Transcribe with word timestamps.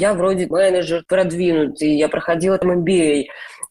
Я 0.00 0.14
вроде 0.14 0.46
менеджер 0.46 1.02
продвинутый, 1.08 1.96
я 1.96 2.08
проходила 2.08 2.56
там 2.56 2.84
MBA, 2.84 3.24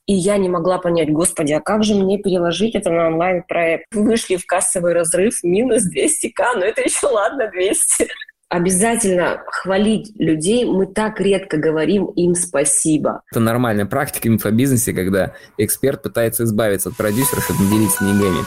и 0.07 0.13
я 0.13 0.37
не 0.37 0.49
могла 0.49 0.77
понять, 0.77 1.09
господи, 1.09 1.53
а 1.53 1.61
как 1.61 1.85
же 1.85 1.95
мне 1.95 2.17
переложить 2.17 2.75
это 2.75 2.89
на 2.89 3.07
онлайн-проект? 3.07 3.85
Вышли 3.93 4.35
в 4.35 4.45
кассовый 4.45 4.93
разрыв 4.93 5.41
минус 5.43 5.83
200к, 5.83 6.55
но 6.55 6.65
это 6.65 6.81
еще 6.81 7.07
ладно, 7.07 7.49
200 7.49 8.09
обязательно 8.49 9.43
хвалить 9.47 10.11
людей. 10.19 10.65
Мы 10.65 10.85
так 10.87 11.19
редко 11.21 11.57
говорим 11.57 12.05
им 12.05 12.35
спасибо. 12.35 13.21
Это 13.31 13.39
нормальная 13.39 13.85
практика 13.85 14.27
в 14.27 14.31
инфобизнесе, 14.31 14.93
когда 14.93 15.33
эксперт 15.57 16.01
пытается 16.01 16.43
избавиться 16.43 16.89
от 16.89 16.97
продюсера, 16.97 17.41
чтобы 17.41 17.63
не 17.63 17.71
делиться 17.71 18.03
деньгами. 18.03 18.39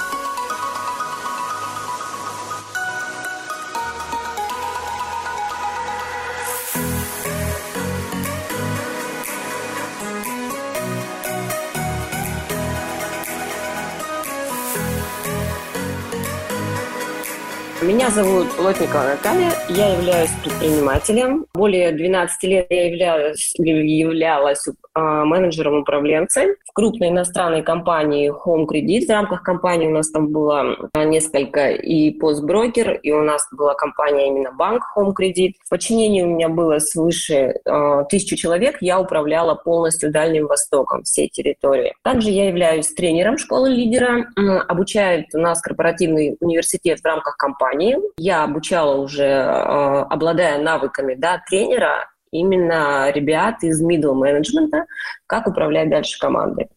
Зовут 18.15 18.51
Плотникова 18.57 19.05
Наталья, 19.05 19.53
я 19.69 19.95
являюсь 19.97 20.31
предпринимателем. 20.43 21.47
Более 21.55 21.93
12 21.93 22.43
лет 22.43 22.67
я 22.69 22.87
являлась, 22.87 23.53
являлась 23.57 24.67
а, 24.95 25.25
менеджером-управленцем 25.25 26.57
в 26.67 26.73
крупной 26.73 27.11
иностранной 27.11 27.63
компании 27.63 28.33
Home 28.33 28.67
Credit. 28.67 29.07
В 29.07 29.11
рамках 29.11 29.43
компании 29.45 29.87
у 29.87 29.93
нас 29.93 30.11
там 30.11 30.29
было 30.29 30.91
а, 30.93 31.05
несколько 31.05 31.71
и 31.71 32.11
постброкер, 32.11 32.95
и 32.95 33.13
у 33.13 33.23
нас 33.23 33.47
была 33.53 33.75
компания 33.75 34.27
именно 34.27 34.51
банк 34.51 34.83
Home 34.97 35.13
Credit. 35.17 35.53
В 35.65 35.69
подчинении 35.69 36.23
у 36.23 36.29
меня 36.29 36.49
было 36.49 36.81
свыше 36.81 37.61
э, 37.65 38.05
тысячи 38.09 38.35
человек, 38.35 38.79
я 38.81 38.99
управляла 38.99 39.55
полностью 39.55 40.11
Дальним 40.11 40.47
Востоком, 40.47 41.05
всей 41.05 41.29
территории. 41.29 41.95
Также 42.03 42.31
я 42.31 42.49
являюсь 42.49 42.89
тренером 42.89 43.39
школы 43.39 43.71
лидера, 43.71 44.27
обучает 44.69 45.27
нас 45.33 45.61
корпоративный 45.61 46.37
университет 46.41 47.01
в 47.01 47.05
рамках 47.05 47.37
компании 47.37 48.00
компании. 48.01 48.13
Я 48.19 48.45
обучала 48.45 49.01
уже, 49.01 49.25
э, 49.25 50.03
обладая 50.11 50.63
навыками 50.63 51.15
да, 51.15 51.43
тренера, 51.49 52.09
именно 52.33 53.11
ребят 53.11 53.63
из 53.63 53.83
middle 53.83 54.15
менеджмента, 54.15 54.87
как 55.27 55.47
управлять 55.47 55.91
дальше 55.91 56.19
командой. 56.19 56.69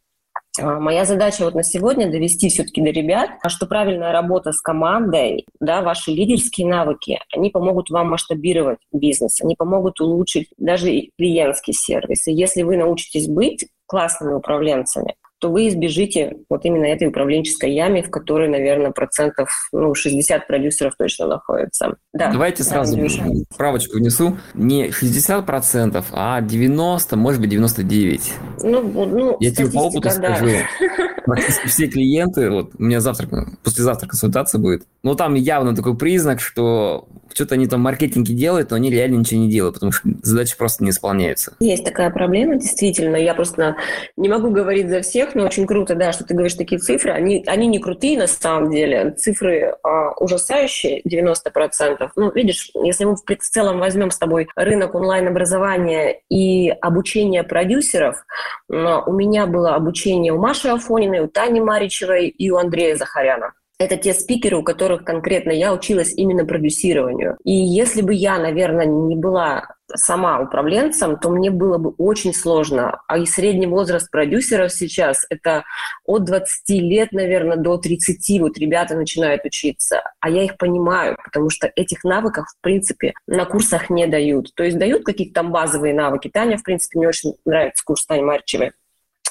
А, 0.60 0.80
моя 0.80 1.06
задача 1.06 1.44
вот 1.46 1.56
на 1.56 1.64
сегодня 1.64 2.12
довести 2.12 2.50
все-таки 2.50 2.82
до 2.82 2.92
ребят, 2.92 3.32
а 3.42 3.50
что 3.50 3.66
правильная 3.66 4.12
работа 4.12 4.52
с 4.52 4.62
командой, 4.62 5.46
да, 5.60 5.82
ваши 5.82 6.12
лидерские 6.12 6.68
навыки, 6.68 7.20
они 7.36 7.50
помогут 7.50 7.90
вам 7.90 8.10
масштабировать 8.10 8.80
бизнес, 8.92 9.42
они 9.42 9.56
помогут 9.56 10.00
улучшить 10.00 10.50
даже 10.58 11.10
клиентский 11.18 11.74
сервис. 11.74 12.28
И 12.28 12.34
если 12.34 12.64
вы 12.64 12.78
научитесь 12.78 13.28
быть 13.28 13.68
классными 13.88 14.34
управленцами, 14.34 15.16
то 15.44 15.50
вы 15.50 15.68
избежите 15.68 16.38
вот 16.50 16.64
именно 16.64 16.86
этой 16.86 17.10
управленческой 17.10 17.74
яме, 17.74 18.02
в 18.02 18.10
которой, 18.10 18.48
наверное, 18.48 18.92
процентов 18.92 19.50
ну, 19.74 19.94
60 19.94 20.48
продюсеров 20.48 20.94
точно 20.98 21.28
находится. 21.28 21.98
Да. 22.14 22.32
Давайте 22.32 22.64
сразу 22.64 22.96
да, 22.96 23.10
справочку 23.52 23.98
внесу. 23.98 24.38
Не 24.54 24.88
60%, 24.88 26.06
а 26.14 26.40
90, 26.40 27.18
может 27.18 27.42
быть, 27.42 27.50
99. 27.50 28.34
Ну, 28.64 29.06
ну, 29.06 29.36
Я 29.42 29.52
тебе 29.52 29.70
по 29.70 29.80
опыту 29.80 30.04
да. 30.04 30.12
скажу. 30.12 30.48
Практически 31.26 31.68
все 31.68 31.88
клиенты, 31.88 32.50
вот 32.50 32.72
у 32.78 32.84
меня 32.84 33.02
завтра, 33.02 33.28
послезавтра 33.64 34.08
консультация 34.08 34.60
будет, 34.60 34.84
но 35.04 35.16
там 35.16 35.36
явно 35.36 35.76
такой 35.76 35.98
признак, 35.98 36.40
что 36.40 37.10
что-то 37.34 37.56
они 37.56 37.68
там 37.68 37.82
маркетинги 37.82 38.34
делают, 38.34 38.70
но 38.70 38.76
они 38.76 38.90
реально 38.92 39.18
ничего 39.18 39.42
не 39.42 39.50
делают, 39.50 39.76
потому 39.76 39.92
что 39.92 40.08
задачи 40.22 40.56
просто 40.58 40.84
не 40.84 40.92
исполняются. 40.92 41.54
Есть 41.60 41.84
такая 41.84 42.10
проблема, 42.10 42.56
действительно. 42.56 43.16
Я 43.16 43.34
просто 43.34 43.76
не 44.18 44.30
могу 44.30 44.52
говорить 44.52 44.90
за 44.90 45.02
всех, 45.02 45.33
но 45.36 45.46
очень 45.46 45.68
круто, 45.68 45.96
да, 45.96 46.12
что 46.12 46.24
ты 46.24 46.34
говоришь 46.34 46.56
такие 46.56 46.80
цифры. 46.80 47.12
Они, 47.12 47.44
они 47.48 47.68
не 47.68 47.80
крутые 47.80 48.18
на 48.18 48.28
самом 48.28 48.72
деле. 48.72 49.12
Цифры 49.12 49.76
а, 49.84 50.12
ужасающие, 50.14 51.02
90%. 51.02 52.10
Ну, 52.16 52.32
видишь, 52.32 52.72
если 52.76 53.06
мы 53.06 53.16
в 53.16 53.24
целом 53.40 53.80
возьмем 53.80 54.12
с 54.12 54.18
тобой 54.18 54.48
рынок 54.56 54.96
онлайн-образования 54.96 56.22
и 56.30 56.70
обучение 56.70 57.44
продюсеров, 57.44 58.26
у 58.70 59.14
меня 59.14 59.46
было 59.46 59.76
обучение 59.76 60.34
у 60.34 60.40
Маши 60.40 60.70
Афониной, 60.70 61.20
у 61.20 61.28
Тани 61.28 61.62
Маричевой 61.62 62.28
и 62.28 62.50
у 62.50 62.58
Андрея 62.58 62.96
Захаряна 62.96 63.54
это 63.84 63.98
те 63.98 64.14
спикеры, 64.14 64.58
у 64.58 64.64
которых 64.64 65.04
конкретно 65.04 65.52
я 65.52 65.74
училась 65.74 66.14
именно 66.14 66.46
продюсированию. 66.46 67.38
И 67.44 67.52
если 67.54 68.02
бы 68.02 68.14
я, 68.14 68.38
наверное, 68.38 68.86
не 68.86 69.16
была 69.16 69.68
сама 69.96 70.40
управленцем, 70.40 71.20
то 71.20 71.30
мне 71.30 71.52
было 71.52 71.78
бы 71.78 71.92
очень 71.98 72.34
сложно. 72.34 73.02
А 73.08 73.18
и 73.18 73.26
средний 73.26 73.68
возраст 73.68 74.10
продюсеров 74.10 74.72
сейчас– 74.72 75.26
это 75.30 75.64
от 76.06 76.26
20 76.26 76.70
лет, 76.70 77.12
наверное, 77.12 77.58
до 77.58 77.78
30 77.78 78.42
вот 78.42 78.58
ребята 78.58 78.96
начинают 78.96 79.46
учиться. 79.46 80.02
А 80.20 80.30
я 80.30 80.44
их 80.44 80.58
понимаю, 80.58 81.18
потому 81.24 81.50
что 81.50 81.72
этих 81.76 82.04
навыков, 82.04 82.46
в 82.58 82.62
принципе, 82.62 83.14
на 83.28 83.46
курсах 83.46 83.90
не 83.90 84.08
дают. 84.08 84.54
То 84.56 84.64
есть 84.64 84.78
дают 84.78 85.04
какие-то 85.04 85.36
там 85.36 85.52
базовые 85.52 85.94
навыки. 85.94 86.30
Таня, 86.34 86.58
в 86.58 86.64
принципе, 86.64 87.00
мне 87.00 87.08
очень 87.08 87.34
нравится 87.46 87.84
курс 87.86 88.06
Тани 88.06 88.24
Марчевой 88.24 88.72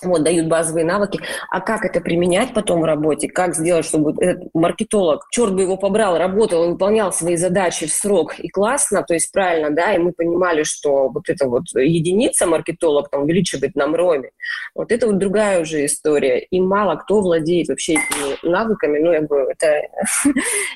вот, 0.04 0.22
дают 0.22 0.48
базовые 0.48 0.84
навыки. 0.84 1.20
А 1.50 1.60
как 1.60 1.84
это 1.84 2.00
применять 2.00 2.54
потом 2.54 2.80
в 2.80 2.84
работе? 2.84 3.28
Как 3.28 3.54
сделать, 3.54 3.84
чтобы 3.84 4.14
этот 4.22 4.48
маркетолог, 4.54 5.26
черт 5.30 5.54
бы 5.54 5.62
его 5.62 5.76
побрал, 5.76 6.18
работал, 6.18 6.70
выполнял 6.70 7.12
свои 7.12 7.36
задачи 7.36 7.86
в 7.86 7.92
срок 7.92 8.38
и 8.38 8.48
классно, 8.48 9.02
то 9.02 9.14
есть 9.14 9.32
правильно, 9.32 9.70
да, 9.70 9.94
и 9.94 9.98
мы 9.98 10.12
понимали, 10.12 10.62
что 10.62 11.08
вот 11.08 11.28
эта 11.28 11.46
вот 11.46 11.64
единица 11.74 12.46
маркетолог 12.46 13.10
там 13.10 13.22
увеличивает 13.22 13.74
нам 13.74 13.94
роме. 13.94 14.30
Вот 14.74 14.92
это 14.92 15.06
вот 15.06 15.18
другая 15.18 15.60
уже 15.60 15.84
история. 15.84 16.40
И 16.40 16.60
мало 16.60 16.96
кто 16.96 17.20
владеет 17.20 17.68
вообще 17.68 17.94
этими 17.94 18.50
навыками. 18.50 18.98
Ну, 18.98 19.12
я 19.12 19.20
говорю, 19.20 19.48
это 19.48 19.82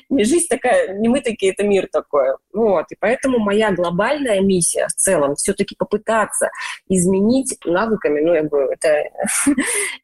не 0.09 0.23
жизнь 0.23 0.47
такая, 0.49 0.97
не 0.97 1.07
мы 1.07 1.21
такие, 1.21 1.53
это 1.53 1.63
мир 1.63 1.87
такой. 1.91 2.29
Вот. 2.53 2.85
И 2.91 2.95
поэтому 2.99 3.39
моя 3.39 3.71
глобальная 3.71 4.41
миссия 4.41 4.87
в 4.87 4.93
целом 4.93 5.35
все-таки 5.35 5.75
попытаться 5.75 6.49
изменить 6.89 7.57
навыками, 7.65 8.21
ну, 8.21 8.33
я 8.33 8.43
говорю, 8.43 8.71
это 8.71 9.03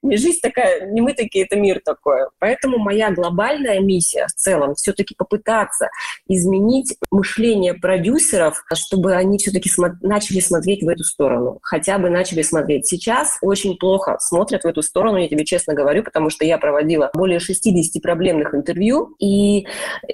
не 0.02 0.18
жизнь 0.18 0.40
такая, 0.42 0.88
не 0.92 1.02
мы 1.02 1.14
такие, 1.14 1.46
это 1.46 1.56
мир 1.56 1.82
такой. 1.84 2.22
Поэтому 2.40 2.78
моя 2.78 3.12
глобальная 3.12 3.80
миссия 3.80 4.28
в 4.28 4.34
целом 4.34 4.76
все-таки 4.76 5.16
попытаться 5.16 5.90
изменить 6.28 6.96
мышление 7.12 7.74
продюсеров, 7.74 8.64
чтобы 8.74 9.14
они 9.16 9.38
все-таки 9.38 9.70
смо- 9.70 9.96
начали 10.02 10.40
смотреть 10.40 10.84
в 10.84 10.88
эту 10.88 11.04
сторону. 11.04 11.60
Хотя 11.62 11.98
бы 11.98 12.10
начали 12.10 12.42
смотреть. 12.42 12.88
Сейчас 12.88 13.38
очень 13.42 13.78
плохо 13.78 14.18
смотрят 14.20 14.64
в 14.64 14.68
эту 14.68 14.82
сторону, 14.82 15.18
я 15.18 15.28
тебе 15.28 15.46
честно 15.46 15.74
говорю, 15.74 16.04
потому 16.04 16.30
что 16.30 16.46
я 16.46 16.58
проводила 16.58 17.10
более 17.14 17.40
60 17.40 18.02
проблемных 18.02 18.54
интервью, 18.54 19.16
и 19.20 19.68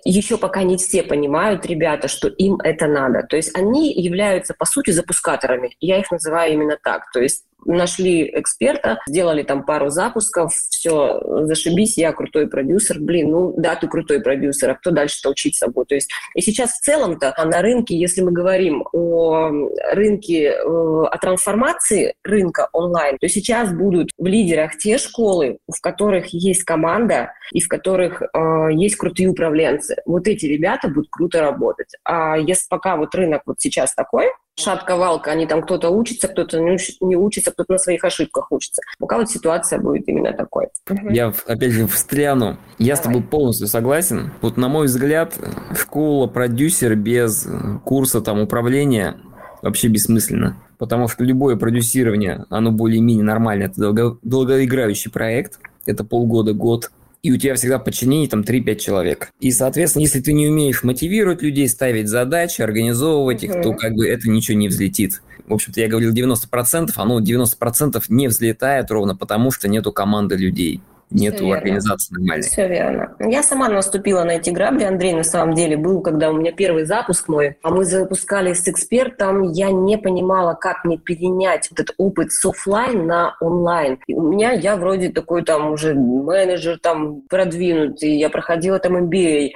еще 0.03 0.37
пока 0.37 0.63
не 0.63 0.77
все 0.77 1.03
понимают, 1.03 1.65
ребята, 1.65 2.07
что 2.07 2.27
им 2.27 2.57
это 2.57 2.87
надо. 2.87 3.23
То 3.23 3.35
есть 3.35 3.55
они 3.55 3.93
являются, 3.93 4.53
по 4.53 4.65
сути, 4.65 4.91
запускаторами. 4.91 5.75
Я 5.79 5.99
их 5.99 6.11
называю 6.11 6.53
именно 6.53 6.77
так. 6.81 7.11
То 7.11 7.19
есть 7.19 7.45
нашли 7.65 8.29
эксперта, 8.39 8.88
сделали 9.07 9.43
там 9.43 9.63
пару 9.63 9.89
запусков, 9.89 10.53
все, 10.53 11.21
зашибись, 11.45 11.97
я 11.97 12.13
крутой 12.13 12.47
продюсер. 12.47 12.99
Блин, 12.99 13.31
ну 13.31 13.53
да, 13.57 13.75
ты 13.75 13.87
крутой 13.87 14.21
продюсер, 14.21 14.69
а 14.71 14.75
кто 14.75 14.91
дальше-то 14.91 15.29
учиться 15.29 15.67
будет? 15.67 15.89
То 15.89 15.95
есть 15.95 16.09
и 16.35 16.41
сейчас 16.41 16.71
в 16.71 16.81
целом-то 16.81 17.33
на 17.45 17.61
рынке, 17.61 17.97
если 17.97 18.21
мы 18.21 18.31
говорим 18.31 18.85
о 18.93 19.49
рынке, 19.91 20.51
э, 20.51 20.61
о 20.63 21.17
трансформации 21.17 22.13
рынка 22.23 22.69
онлайн, 22.73 23.17
то 23.19 23.27
сейчас 23.27 23.73
будут 23.73 24.11
в 24.17 24.25
лидерах 24.25 24.77
те 24.77 24.97
школы, 24.97 25.57
в 25.67 25.81
которых 25.81 26.27
есть 26.27 26.63
команда 26.63 27.33
и 27.51 27.61
в 27.61 27.67
которых 27.67 28.21
э, 28.21 28.69
есть 28.73 28.95
крутые 28.95 29.29
управленцы. 29.29 29.97
Вот 30.05 30.27
эти 30.27 30.45
ребята 30.45 30.87
будут 30.87 31.09
круто 31.09 31.41
работать. 31.41 31.93
А 32.03 32.37
если 32.37 32.65
пока 32.69 32.95
вот 32.95 33.13
рынок 33.15 33.43
вот 33.45 33.59
сейчас 33.59 33.93
такой, 33.93 34.27
шатка-валка, 34.59 35.31
они 35.31 35.45
там 35.45 35.61
кто-то 35.61 35.89
учится, 35.89 36.27
кто-то 36.27 36.59
не 36.59 37.15
учится, 37.15 37.51
кто-то 37.51 37.73
на 37.73 37.79
своих 37.79 38.03
ошибках 38.03 38.51
учится. 38.51 38.81
Пока 38.99 39.17
вот 39.17 39.29
ситуация 39.29 39.79
будет 39.79 40.07
именно 40.07 40.33
такой. 40.33 40.67
Я, 41.09 41.33
опять 41.47 41.71
же, 41.71 41.87
встряну. 41.87 42.57
Я 42.77 42.95
Давай. 42.95 42.95
с 42.95 42.99
тобой 42.99 43.23
полностью 43.23 43.67
согласен. 43.67 44.31
Вот, 44.41 44.57
на 44.57 44.67
мой 44.67 44.87
взгляд, 44.87 45.35
школа 45.77 46.27
продюсер 46.27 46.95
без 46.95 47.47
курса 47.85 48.21
там 48.21 48.39
управления 48.39 49.15
вообще 49.61 49.87
бессмысленно. 49.87 50.57
Потому 50.77 51.07
что 51.07 51.23
любое 51.23 51.57
продюсирование, 51.57 52.45
оно 52.49 52.71
более-менее 52.71 53.25
нормальное. 53.25 53.67
Это 53.67 53.81
долго, 53.81 54.17
долгоиграющий 54.21 55.11
проект. 55.11 55.59
Это 55.85 56.03
полгода, 56.03 56.53
год 56.53 56.91
и 57.21 57.31
у 57.31 57.37
тебя 57.37 57.55
всегда 57.55 57.79
в 57.79 57.83
подчинении 57.83 58.27
там 58.27 58.41
3-5 58.41 58.75
человек. 58.75 59.31
И, 59.39 59.51
соответственно, 59.51 60.03
если 60.03 60.21
ты 60.21 60.33
не 60.33 60.47
умеешь 60.47 60.83
мотивировать 60.83 61.41
людей, 61.41 61.67
ставить 61.67 62.07
задачи, 62.07 62.61
организовывать 62.61 63.43
их, 63.43 63.61
то 63.61 63.73
как 63.73 63.93
бы 63.93 64.07
это 64.07 64.29
ничего 64.29 64.57
не 64.57 64.67
взлетит. 64.67 65.21
В 65.47 65.53
общем-то, 65.53 65.81
я 65.81 65.87
говорил 65.87 66.13
90%, 66.13 66.91
оно 66.95 67.19
90% 67.19 68.03
не 68.09 68.27
взлетает 68.27 68.91
ровно 68.91 69.15
потому, 69.15 69.51
что 69.51 69.67
нету 69.67 69.91
команды 69.91 70.35
людей. 70.35 70.81
Нету 71.11 71.51
организации 71.51 72.13
нормальной. 72.13 72.47
Все 72.47 72.67
верно. 72.67 73.15
Я 73.19 73.43
сама 73.43 73.69
наступила 73.69 74.23
на 74.23 74.31
эти 74.31 74.49
грабли. 74.49 74.83
Андрей, 74.83 75.13
на 75.13 75.23
самом 75.23 75.53
деле, 75.53 75.77
был, 75.77 76.01
когда 76.01 76.29
у 76.29 76.33
меня 76.33 76.51
первый 76.51 76.85
запуск 76.85 77.27
мой, 77.27 77.57
а 77.63 77.69
мы 77.69 77.85
запускали 77.85 78.53
с 78.53 78.67
экспертом, 78.67 79.51
я 79.51 79.71
не 79.71 79.97
понимала, 79.97 80.53
как 80.53 80.85
мне 80.85 80.97
перенять 80.97 81.69
этот 81.71 81.93
опыт 81.97 82.31
с 82.31 82.45
офлайн 82.45 83.07
на 83.07 83.35
онлайн. 83.39 83.99
И 84.07 84.13
у 84.13 84.21
меня, 84.21 84.51
я 84.51 84.75
вроде 84.75 85.09
такой 85.09 85.43
там 85.43 85.71
уже 85.71 85.93
менеджер 85.93 86.79
там 86.79 87.21
продвинутый, 87.29 88.17
я 88.17 88.29
проходила 88.29 88.79
там 88.79 88.97
MBA, 88.97 89.51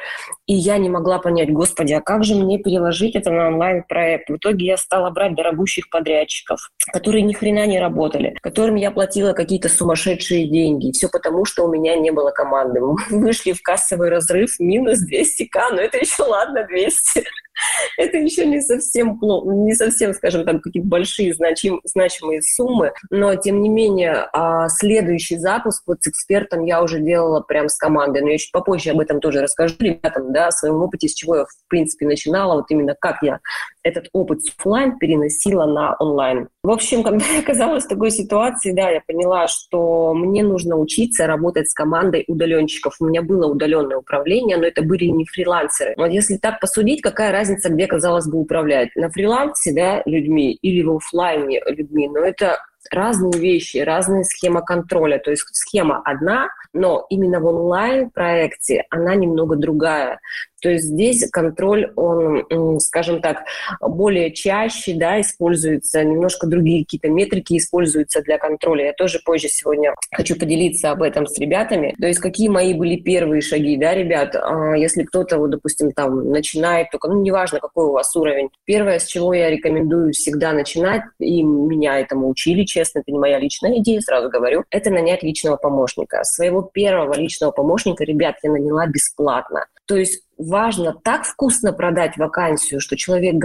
и 0.45 0.53
я 0.53 0.77
не 0.77 0.89
могла 0.89 1.19
понять, 1.19 1.51
господи, 1.51 1.93
а 1.93 2.01
как 2.01 2.23
же 2.23 2.35
мне 2.35 2.57
переложить 2.57 3.15
это 3.15 3.31
на 3.31 3.47
онлайн-проект? 3.47 4.29
В 4.29 4.35
итоге 4.37 4.65
я 4.65 4.77
стала 4.77 5.09
брать 5.09 5.35
дорогущих 5.35 5.89
подрядчиков, 5.89 6.69
которые 6.91 7.21
ни 7.21 7.33
хрена 7.33 7.65
не 7.65 7.79
работали, 7.79 8.35
которым 8.41 8.75
я 8.75 8.91
платила 8.91 9.33
какие-то 9.33 9.69
сумасшедшие 9.69 10.47
деньги. 10.47 10.91
все 10.91 11.07
потому, 11.09 11.42
что 11.45 11.65
у 11.65 11.71
меня 11.71 11.95
не 11.95 12.11
было 12.11 12.31
команды. 12.31 12.79
Мы 12.81 12.95
вышли 13.09 13.53
в 13.53 13.61
кассовый 13.61 14.09
разрыв 14.09 14.59
минус 14.59 14.99
200к, 15.03 15.71
но 15.71 15.81
это 15.81 15.97
еще 15.97 16.23
ладно, 16.23 16.65
200 16.65 17.25
это 17.97 18.17
еще 18.17 18.45
не 18.45 18.61
совсем 18.61 19.19
плохо, 19.19 19.51
не 19.53 19.73
совсем, 19.73 20.13
скажем 20.13 20.45
так, 20.45 20.61
какие-то 20.61 20.87
большие 20.87 21.33
значим, 21.33 21.81
значимые 21.83 22.41
суммы, 22.41 22.93
но 23.09 23.35
тем 23.35 23.61
не 23.61 23.69
менее 23.69 24.27
а, 24.33 24.69
следующий 24.69 25.37
запуск 25.37 25.83
вот 25.87 25.97
с 26.01 26.07
экспертом 26.07 26.65
я 26.65 26.81
уже 26.81 26.99
делала 26.99 27.41
прям 27.41 27.69
с 27.69 27.75
командой, 27.75 28.21
но 28.21 28.29
я 28.29 28.37
чуть 28.37 28.51
попозже 28.51 28.91
об 28.91 28.99
этом 28.99 29.19
тоже 29.19 29.41
расскажу 29.41 29.75
ребятам, 29.79 30.33
да, 30.33 30.47
о 30.47 30.51
своем 30.51 30.81
опыте, 30.81 31.07
с 31.07 31.13
чего 31.13 31.37
я 31.37 31.45
в 31.45 31.67
принципе 31.67 32.05
начинала, 32.05 32.55
вот 32.55 32.65
именно 32.69 32.95
как 32.99 33.21
я 33.21 33.39
этот 33.83 34.07
опыт 34.13 34.43
с 34.43 34.49
офлайн 34.57 34.97
переносила 34.97 35.65
на 35.65 35.95
онлайн. 35.99 36.47
В 36.63 36.71
общем, 36.71 37.03
когда 37.03 37.25
я 37.25 37.39
оказалась 37.39 37.83
в 37.83 37.89
такой 37.89 38.11
ситуации, 38.11 38.71
да, 38.71 38.89
я 38.89 39.01
поняла, 39.05 39.47
что 39.47 40.13
мне 40.13 40.43
нужно 40.43 40.77
учиться 40.77 41.27
работать 41.27 41.69
с 41.69 41.73
командой 41.73 42.23
удаленщиков. 42.27 42.95
У 42.99 43.05
меня 43.05 43.21
было 43.21 43.47
удаленное 43.47 43.97
управление, 43.97 44.57
но 44.57 44.65
это 44.65 44.81
были 44.81 45.05
не 45.05 45.25
фрилансеры. 45.25 45.93
Вот 45.97 46.07
если 46.07 46.37
так 46.37 46.61
посудить, 46.61 47.01
какая 47.01 47.31
разница 47.31 47.42
разница, 47.43 47.69
где, 47.69 47.87
казалось 47.87 48.27
бы, 48.27 48.39
управлять. 48.39 48.89
На 48.95 49.09
фрилансе 49.09 49.73
да, 49.73 50.01
людьми 50.05 50.53
или 50.53 50.81
в 50.81 50.95
офлайне 50.95 51.61
людьми, 51.67 52.07
но 52.07 52.19
это 52.19 52.57
разные 52.91 53.33
вещи, 53.39 53.77
разная 53.77 54.23
схема 54.23 54.61
контроля. 54.61 55.19
То 55.19 55.31
есть 55.31 55.45
схема 55.51 56.01
одна, 56.05 56.49
но 56.73 57.05
именно 57.09 57.39
в 57.39 57.45
онлайн-проекте 57.45 58.85
она 58.89 59.15
немного 59.15 59.55
другая. 59.55 60.19
То 60.63 60.69
есть 60.69 60.85
здесь 60.85 61.29
контроль, 61.29 61.91
он, 61.97 62.79
скажем 62.79 63.21
так, 63.21 63.43
более 63.81 64.31
чаще, 64.31 64.93
да, 64.95 65.19
используется, 65.19 66.01
немножко 66.03 66.47
другие 66.47 66.85
какие-то 66.85 67.09
метрики 67.09 67.57
используются 67.57 68.21
для 68.21 68.37
контроля. 68.37 68.85
Я 68.85 68.93
тоже 68.93 69.19
позже 69.25 69.49
сегодня 69.49 69.93
хочу 70.13 70.37
поделиться 70.37 70.91
об 70.91 71.01
этом 71.03 71.27
с 71.27 71.37
ребятами. 71.37 71.93
То 71.99 72.07
есть 72.07 72.19
какие 72.19 72.47
мои 72.47 72.73
были 72.73 72.95
первые 72.95 73.41
шаги, 73.41 73.75
да, 73.75 73.93
ребят, 73.93 74.37
а, 74.37 74.77
если 74.77 75.03
кто-то, 75.03 75.37
вот, 75.37 75.49
допустим, 75.49 75.91
там 75.91 76.29
начинает 76.29 76.89
только, 76.91 77.09
ну, 77.09 77.21
неважно, 77.21 77.59
какой 77.59 77.87
у 77.87 77.91
вас 77.91 78.15
уровень. 78.15 78.47
Первое, 78.63 78.99
с 78.99 79.05
чего 79.05 79.33
я 79.33 79.49
рекомендую 79.49 80.13
всегда 80.13 80.53
начинать, 80.53 81.01
и 81.19 81.43
меня 81.43 81.99
этому 81.99 82.29
учили, 82.29 82.63
честно, 82.63 82.99
это 82.99 83.11
не 83.11 83.19
моя 83.19 83.37
личная 83.37 83.79
идея, 83.79 83.99
сразу 83.99 84.29
говорю, 84.29 84.63
это 84.69 84.89
нанять 84.89 85.23
личного 85.23 85.57
помощника. 85.57 86.23
Своего 86.23 86.61
первого 86.61 87.13
личного 87.15 87.51
помощника, 87.51 88.05
ребят, 88.05 88.35
я 88.43 88.51
наняла 88.51 88.87
бесплатно. 88.87 89.65
То 89.85 89.97
есть 89.97 90.23
важно 90.37 90.95
так 91.03 91.25
вкусно 91.25 91.73
продать 91.73 92.17
вакансию, 92.17 92.79
что 92.79 92.95
человек 92.97 93.35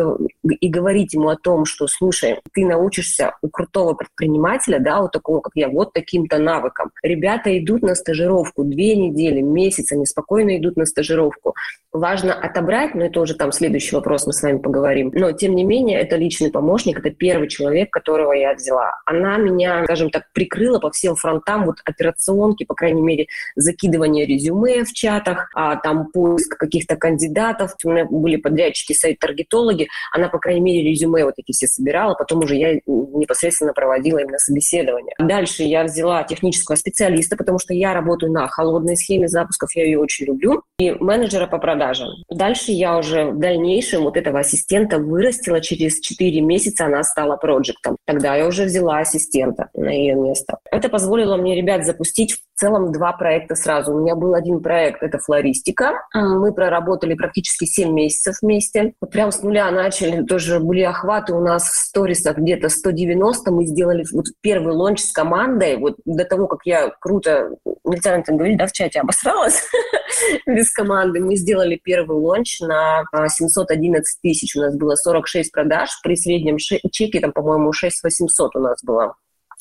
и 0.49 0.69
говорить 0.69 1.15
ему 1.15 1.29
о 1.29 1.37
том, 1.37 1.65
что, 1.65 1.87
слушай, 1.87 2.41
ты 2.53 2.65
научишься 2.65 3.35
у 3.43 3.49
крутого 3.49 3.95
предпринимателя, 3.95 4.79
да, 4.79 5.01
у 5.01 5.09
такого, 5.09 5.41
как 5.41 5.53
я, 5.55 5.69
вот 5.69 5.93
таким-то 5.93 6.39
навыкам. 6.39 6.91
Ребята 7.03 7.57
идут 7.59 7.83
на 7.83 7.95
стажировку 7.95 8.65
две 8.65 8.97
недели, 8.97 9.41
месяц, 9.41 9.93
они 9.93 10.07
спокойно 10.07 10.57
идут 10.57 10.77
на 10.77 10.87
стажировку. 10.87 11.55
Важно 11.93 12.35
отобрать, 12.35 12.95
но 12.95 13.07
это 13.07 13.21
уже 13.21 13.35
там 13.35 13.53
следующий 13.53 13.97
вопрос, 13.97 14.27
мы 14.27 14.33
с 14.33 14.43
вами 14.43 14.59
поговорим. 14.59 15.11
Но, 15.15 15.33
тем 15.33 15.55
не 15.55 15.65
менее, 15.65 16.01
это 16.01 16.17
личный 16.17 16.51
помощник, 16.51 16.99
это 16.99 17.11
первый 17.11 17.49
человек, 17.49 17.91
которого 17.91 18.33
я 18.33 18.55
взяла. 18.55 19.01
Она 19.07 19.39
меня, 19.39 19.85
скажем 19.85 20.11
так, 20.11 20.25
прикрыла 20.33 20.79
по 20.79 20.91
всем 20.91 21.17
фронтам, 21.17 21.67
вот 21.67 21.77
операционки, 21.85 22.65
по 22.65 22.75
крайней 22.75 23.03
мере, 23.03 23.27
закидывание 23.57 24.27
резюме 24.27 24.85
в 24.85 24.93
чатах, 24.93 25.51
а, 25.55 25.77
там 25.77 26.07
поиск 26.11 26.28
каких 26.37 26.79
каких-то 26.79 26.97
кандидатов. 26.97 27.75
У 27.85 27.91
меня 27.91 28.05
были 28.05 28.37
подрядчики, 28.37 28.93
сайт-таргетологи. 28.93 29.89
Она, 30.13 30.29
по 30.29 30.39
крайней 30.39 30.61
мере, 30.61 30.91
резюме 30.91 31.25
вот 31.25 31.35
эти 31.37 31.53
все 31.53 31.67
собирала. 31.67 32.15
Потом 32.15 32.41
уже 32.41 32.57
я 32.57 32.81
непосредственно 32.87 33.73
проводила 33.73 34.19
именно 34.19 34.39
собеседование. 34.39 35.15
Дальше 35.19 35.65
я 35.65 35.85
взяла 35.85 36.23
технического 36.23 36.77
специалиста, 36.77 37.37
потому 37.37 37.59
что 37.59 37.75
я 37.75 37.95
работаю 37.95 38.33
на 38.33 38.47
холодной 38.49 38.97
схеме 38.97 39.29
запусков. 39.29 39.75
Я 39.75 39.85
ее 39.85 39.99
очень 39.99 40.27
люблю. 40.27 40.63
И 40.79 40.93
менеджера 40.93 41.47
по 41.47 41.59
продажам. 41.59 42.09
Дальше 42.31 42.71
я 42.73 42.97
уже 42.97 43.27
в 43.27 43.39
дальнейшем 43.39 44.03
вот 44.03 44.17
этого 44.17 44.41
ассистента 44.41 44.99
вырастила. 44.99 45.61
Через 45.61 46.01
4 46.01 46.41
месяца 46.41 46.87
она 46.87 47.03
стала 47.03 47.37
проектом. 47.37 47.97
Тогда 48.07 48.37
я 48.37 48.47
уже 48.47 48.65
взяла 48.65 48.99
ассистента 48.99 49.69
на 49.75 49.91
ее 49.91 50.15
место. 50.15 50.59
Это 50.71 50.89
позволило 50.89 51.37
мне, 51.37 51.57
ребят, 51.57 51.85
запустить 51.85 52.33
в 52.33 52.39
целом 52.59 52.93
два 52.93 53.13
проекта 53.13 53.55
сразу. 53.55 53.95
У 53.95 54.01
меня 54.01 54.15
был 54.15 54.35
один 54.35 54.61
проект, 54.61 55.03
это 55.03 55.19
флористика. 55.19 56.03
Мы 56.15 56.53
проработали 56.53 57.15
практически 57.15 57.65
7 57.65 57.93
месяцев 57.93 58.37
вместе. 58.43 58.95
Прям 59.11 59.31
с 59.31 59.43
нуля 59.43 59.71
начали, 59.71 60.25
тоже 60.25 60.61
были 60.61 60.83
охваты 60.83 61.35
у 61.35 61.41
нас 61.41 61.65
в 61.65 61.77
сторисах 61.77 62.39
где-то 62.39 62.69
190. 62.69 63.51
Мы 63.51 63.67
сделали 63.67 64.05
вот 64.13 64.27
первый 64.41 64.75
лонч 64.75 65.01
с 65.01 65.13
командой. 65.13 65.77
Вот 65.77 65.97
до 66.05 66.25
того, 66.25 66.47
как 66.49 66.61
я 66.65 66.91
круто, 67.01 67.51
нельзя 67.85 68.17
на 68.17 68.21
этом 68.21 68.37
говорить, 68.37 68.59
да, 68.59 68.67
в 68.67 68.73
чате 68.73 69.01
обосралась 69.01 69.63
без 70.47 70.73
команды. 70.73 71.21
Мы 71.21 71.37
сделали 71.37 71.81
первый 71.83 72.19
лонч 72.19 72.61
на 72.61 73.05
711 73.29 73.97
а, 73.97 74.21
тысяч. 74.23 74.57
У 74.57 74.61
нас 74.61 74.77
было 74.77 74.97
46 74.97 75.53
продаж. 75.53 75.91
При 76.03 76.17
среднем 76.17 76.59
чеке, 76.59 77.21
там, 77.21 77.33
по-моему, 77.33 77.73
6 77.73 78.03
800 78.03 78.57
у 78.57 78.61
нас 78.61 78.83
было. 78.83 79.15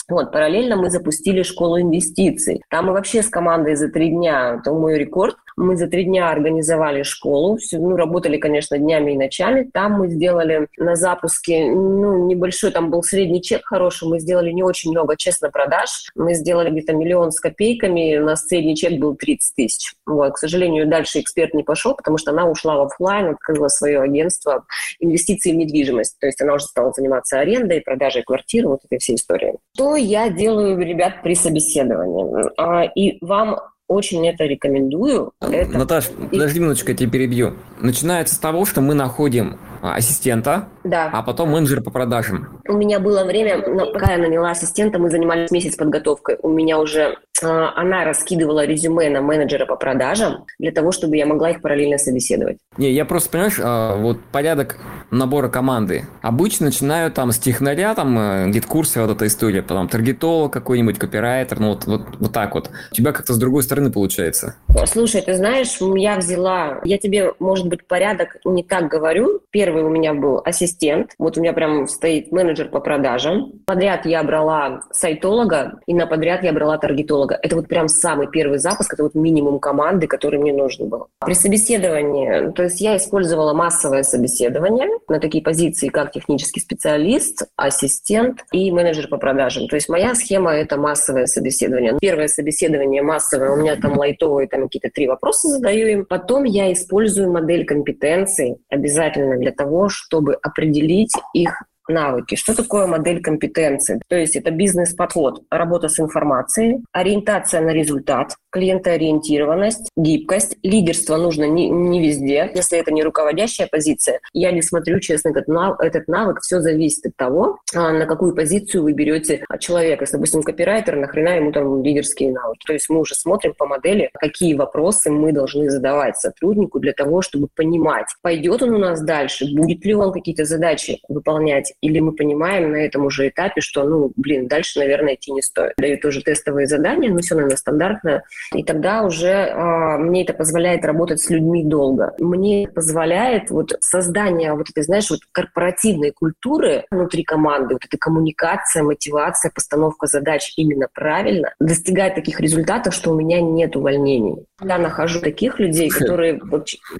Вот, 0.10 0.32
параллельно 0.32 0.78
мы 0.78 0.90
запустили 0.90 1.44
школу 1.44 1.82
инвестиций. 1.82 2.62
Там 2.70 2.86
мы 2.86 2.94
вообще 2.94 3.22
с 3.22 3.28
командой 3.28 3.76
за 3.76 3.90
три 3.90 4.10
дня, 4.10 4.58
это 4.60 4.72
мой 4.72 4.98
рекорд, 4.98 5.36
мы 5.58 5.76
за 5.76 5.88
три 5.88 6.04
дня 6.04 6.30
организовали 6.30 7.02
школу, 7.02 7.58
все, 7.58 7.80
ну, 7.80 7.96
работали, 7.96 8.38
конечно, 8.38 8.78
днями 8.78 9.14
и 9.14 9.18
ночами. 9.18 9.70
Там 9.74 9.94
мы 9.94 10.10
сделали 10.10 10.68
на 10.78 10.96
запуске, 10.96 11.72
ну, 11.72 12.28
небольшой, 12.28 12.72
там 12.72 12.92
был 12.92 13.02
средний 13.02 13.42
чек 13.42 13.66
хороший, 13.66 14.08
мы 14.08 14.20
сделали 14.20 14.52
не 14.52 14.62
очень 14.62 14.92
много, 14.92 15.18
честно, 15.18 15.50
продаж. 15.50 16.10
Мы 16.16 16.36
сделали 16.36 16.70
где-то 16.70 16.94
миллион 16.94 17.32
с 17.32 17.40
копейками, 17.40 18.18
у 18.18 18.26
нас 18.26 18.46
средний 18.46 18.76
чек 18.76 19.00
был 19.00 19.16
30 19.16 19.56
тысяч. 19.56 19.94
Вот, 20.06 20.34
к 20.34 20.38
сожалению, 20.38 20.88
дальше 20.88 21.20
эксперт 21.20 21.56
не 21.56 21.64
пошел, 21.64 21.96
потому 21.96 22.18
что 22.20 22.32
она 22.32 22.48
ушла 22.48 22.78
в 22.78 22.82
офлайн, 22.84 23.32
открыла 23.32 23.68
свое 23.68 24.00
агентство 24.00 24.64
инвестиций 25.00 25.54
в 25.54 25.56
недвижимость. 25.56 26.20
То 26.20 26.28
есть 26.28 26.40
она 26.40 26.54
уже 26.54 26.66
стала 26.66 26.94
заниматься 26.94 27.40
арендой, 27.40 27.82
продажей 27.82 28.22
квартир, 28.22 28.68
вот 28.68 28.82
этой 28.86 29.00
всей 29.00 29.16
историей. 29.16 29.56
То 29.76 29.96
я 29.96 30.30
делаю, 30.30 30.78
ребят, 30.78 31.24
при 31.24 31.34
собеседовании. 31.34 32.46
А, 32.58 32.84
и 32.84 33.18
вам 33.26 33.60
очень 33.88 34.28
это 34.28 34.44
рекомендую. 34.46 35.32
Это... 35.42 35.78
Наташ, 35.78 36.10
подожди 36.32 36.60
минуточку, 36.60 36.92
я 36.92 36.98
тебя 36.98 37.10
перебью. 37.10 37.54
Начинается 37.80 38.36
с 38.36 38.40
того, 38.40 38.66
что 38.66 38.82
мы 38.82 38.94
находим 38.94 39.58
а, 39.82 39.96
ассистента, 39.96 40.68
да. 40.84 41.10
а 41.12 41.22
потом 41.24 41.52
менеджера 41.52 41.82
по 41.82 41.92
продажам. 41.92 42.62
У 42.68 42.74
меня 42.74 43.00
было 43.00 43.24
время, 43.24 43.62
пока 43.62 44.14
я 44.14 44.18
наняла 44.18 44.52
ассистента, 44.52 45.00
мы 45.00 45.10
занимались 45.10 45.52
месяц 45.52 45.76
подготовкой. 45.76 46.38
У 46.42 46.50
меня 46.50 46.80
уже 46.80 47.18
а, 47.44 47.74
она 47.76 48.04
раскидывала 48.04 48.66
резюме 48.66 49.10
на 49.10 49.22
менеджера 49.22 49.66
по 49.66 49.76
продажам 49.76 50.46
для 50.60 50.72
того, 50.72 50.92
чтобы 50.92 51.18
я 51.18 51.26
могла 51.26 51.52
их 51.52 51.62
параллельно 51.62 51.98
собеседовать. 51.98 52.58
Не, 52.78 52.92
я 52.92 53.06
просто, 53.06 53.30
понимаешь, 53.30 53.60
а, 53.62 53.96
вот 53.96 54.20
порядок 54.32 54.78
набора 55.12 55.50
команды. 55.50 56.06
Обычно 56.22 56.68
начинаю 56.68 57.12
там 57.12 57.32
с 57.32 57.38
технаря, 57.38 57.94
там 57.96 58.18
э, 58.18 58.50
гид-курсы, 58.50 59.02
вот 59.02 59.12
эта 59.12 59.28
история, 59.28 59.62
потом 59.62 59.88
таргетолог 59.88 60.52
какой-нибудь, 60.52 61.00
копирайтер, 61.00 61.60
ну 61.60 61.70
вот, 61.70 61.86
вот, 61.86 62.02
вот 62.20 62.34
так 62.34 62.56
вот. 62.56 62.70
У 62.92 62.96
тебя 62.96 63.14
как-то 63.14 63.34
с 63.34 63.38
другой 63.38 63.64
стороны 63.64 63.77
получается. 63.92 64.56
Слушай, 64.86 65.22
ты 65.22 65.36
знаешь, 65.36 65.78
я 65.96 66.18
взяла, 66.18 66.80
я 66.84 66.98
тебе, 66.98 67.34
может 67.40 67.68
быть, 67.68 67.88
порядок 67.88 68.38
не 68.46 68.64
так 68.64 68.88
говорю. 68.88 69.42
Первый 69.52 69.84
у 69.84 69.90
меня 69.90 70.14
был 70.14 70.42
ассистент, 70.44 71.12
вот 71.18 71.38
у 71.38 71.42
меня 71.42 71.54
прям 71.54 71.88
стоит 71.88 72.32
менеджер 72.32 72.70
по 72.70 72.80
продажам. 72.80 73.54
Подряд 73.66 74.06
я 74.06 74.24
брала 74.24 74.82
сайтолога, 74.92 75.80
и 75.88 75.94
на 75.94 76.08
подряд 76.08 76.44
я 76.44 76.54
брала 76.54 76.78
таргетолога. 76.78 77.38
Это 77.42 77.56
вот 77.56 77.68
прям 77.68 77.88
самый 77.88 78.28
первый 78.28 78.60
запуск, 78.60 78.94
это 78.94 79.04
вот 79.04 79.16
минимум 79.16 79.60
команды, 79.60 80.08
который 80.08 80.40
мне 80.40 80.54
нужен 80.54 80.90
был. 80.90 81.08
При 81.20 81.34
собеседовании, 81.34 82.52
то 82.52 82.64
есть 82.64 82.82
я 82.82 82.98
использовала 82.98 83.54
массовое 83.54 84.04
собеседование 84.04 84.88
на 85.08 85.20
такие 85.20 85.44
позиции, 85.44 85.88
как 85.88 86.12
технический 86.12 86.60
специалист, 86.60 87.48
ассистент 87.56 88.44
и 88.52 88.72
менеджер 88.72 89.08
по 89.08 89.18
продажам. 89.18 89.68
То 89.68 89.76
есть 89.76 89.90
моя 89.90 90.16
схема– 90.16 90.52
это 90.56 90.78
массовое 90.78 91.26
собеседование. 91.26 91.98
Первое 92.00 92.28
собеседование 92.28 93.02
массовое, 93.02 93.52
у 93.52 93.56
меня 93.56 93.67
там 93.76 93.98
лайтовые, 93.98 94.48
там 94.48 94.64
какие-то 94.64 94.90
три 94.90 95.08
вопроса 95.08 95.50
задаю 95.50 95.88
им. 95.88 96.06
Потом 96.06 96.44
я 96.44 96.72
использую 96.72 97.32
модель 97.32 97.66
компетенций 97.66 98.58
обязательно 98.70 99.38
для 99.38 99.52
того, 99.52 99.90
чтобы 99.90 100.36
определить 100.36 101.14
их 101.34 101.64
навыки. 101.90 102.36
Что 102.36 102.56
такое 102.56 102.88
модель 102.88 103.22
компетенции? 103.22 104.02
То 104.08 104.16
есть 104.16 104.36
это 104.36 104.52
бизнес-подход, 104.52 105.44
работа 105.50 105.90
с 105.90 106.00
информацией, 106.00 106.84
ориентация 106.92 107.62
на 107.62 107.72
результат, 107.72 108.36
клиентоориентированность, 108.52 109.90
гибкость. 109.96 110.58
Лидерство 110.64 111.18
нужно 111.18 111.46
не, 111.46 111.70
не 111.70 112.02
везде, 112.02 112.52
если 112.54 112.80
это 112.80 112.92
не 112.92 113.04
руководящая 113.04 113.68
позиция. 113.68 114.20
Я 114.34 114.52
не 114.52 114.62
смотрю, 114.62 115.00
честно, 115.00 115.30
этот 115.30 115.48
этот 115.80 116.08
навык 116.08 116.42
все 116.42 116.60
зависит 116.60 117.06
от 117.06 117.16
того, 117.16 117.60
а, 117.76 117.92
на 117.92 118.06
какую 118.06 118.36
позицию 118.36 118.84
вы 118.84 118.94
берете 118.94 119.44
человека. 119.60 120.04
Если, 120.04 120.18
допустим, 120.18 120.44
копирайтер, 120.44 120.96
нахрена 120.96 121.38
ему 121.38 121.52
там 121.52 121.84
лидерские 121.84 122.32
навыки? 122.32 122.66
То 122.66 122.74
есть 122.74 122.90
мы 122.90 123.00
уже 123.00 123.16
смотрим 123.16 123.54
по 123.58 123.66
модели, 123.66 124.10
какие 124.14 124.54
вопросы 124.54 125.10
мы 125.10 125.32
должны 125.32 125.70
задавать 125.70 126.18
сотруднику 126.18 126.80
для 126.80 126.94
того, 126.94 127.22
чтобы 127.22 127.48
понимать, 127.56 128.08
пойдет 128.22 128.62
он 128.64 128.72
у 128.72 128.78
нас 128.78 129.02
дальше, 129.02 129.46
будет 129.54 129.84
ли 129.86 129.94
он 129.94 130.12
какие-то 130.12 130.46
задачи 130.46 131.00
выполнять, 131.08 131.74
или 131.82 132.00
мы 132.00 132.14
понимаем 132.14 132.72
на 132.72 132.78
этом 132.78 133.06
уже 133.06 133.30
этапе, 133.30 133.62
что, 133.62 133.84
ну, 133.84 134.12
блин, 134.16 134.48
дальше, 134.48 134.80
наверное, 134.80 135.16
идти 135.16 135.32
не 135.32 135.42
стоит. 135.42 135.74
Даю 135.78 135.98
тоже 136.00 136.22
тестовые 136.22 136.68
задания, 136.68 137.12
но 137.12 137.20
все, 137.20 137.36
наверное, 137.36 137.58
стандартно. 137.58 138.24
И 138.54 138.64
тогда 138.64 139.04
уже 139.04 139.28
э, 139.28 139.98
мне 139.98 140.24
это 140.24 140.34
позволяет 140.34 140.86
работать 140.86 141.20
с 141.20 141.30
людьми 141.30 141.64
долго. 141.64 142.14
Мне 142.20 142.68
позволяет 142.68 143.50
вот 143.50 143.78
создание 143.80 144.54
вот 144.54 144.70
этой, 144.70 144.84
знаешь, 144.84 145.10
вот 145.10 145.20
корпоративной 145.32 146.12
культуры 146.12 146.86
внутри 146.90 147.24
команды, 147.24 147.76
вот 147.76 147.86
эта 147.86 147.98
коммуникация, 147.98 148.84
мотивация, 148.84 149.52
постановка 149.54 150.08
задач 150.08 150.54
именно 150.58 150.88
правильно, 150.94 151.54
достигать 151.60 152.16
таких 152.16 152.40
результатов, 152.40 152.94
что 152.94 153.12
у 153.12 153.16
меня 153.16 153.42
нет 153.42 153.76
увольнений. 153.76 154.46
Я 154.64 154.80
нахожу 154.80 155.22
таких 155.22 155.60
людей, 155.60 155.90
которые... 155.92 156.42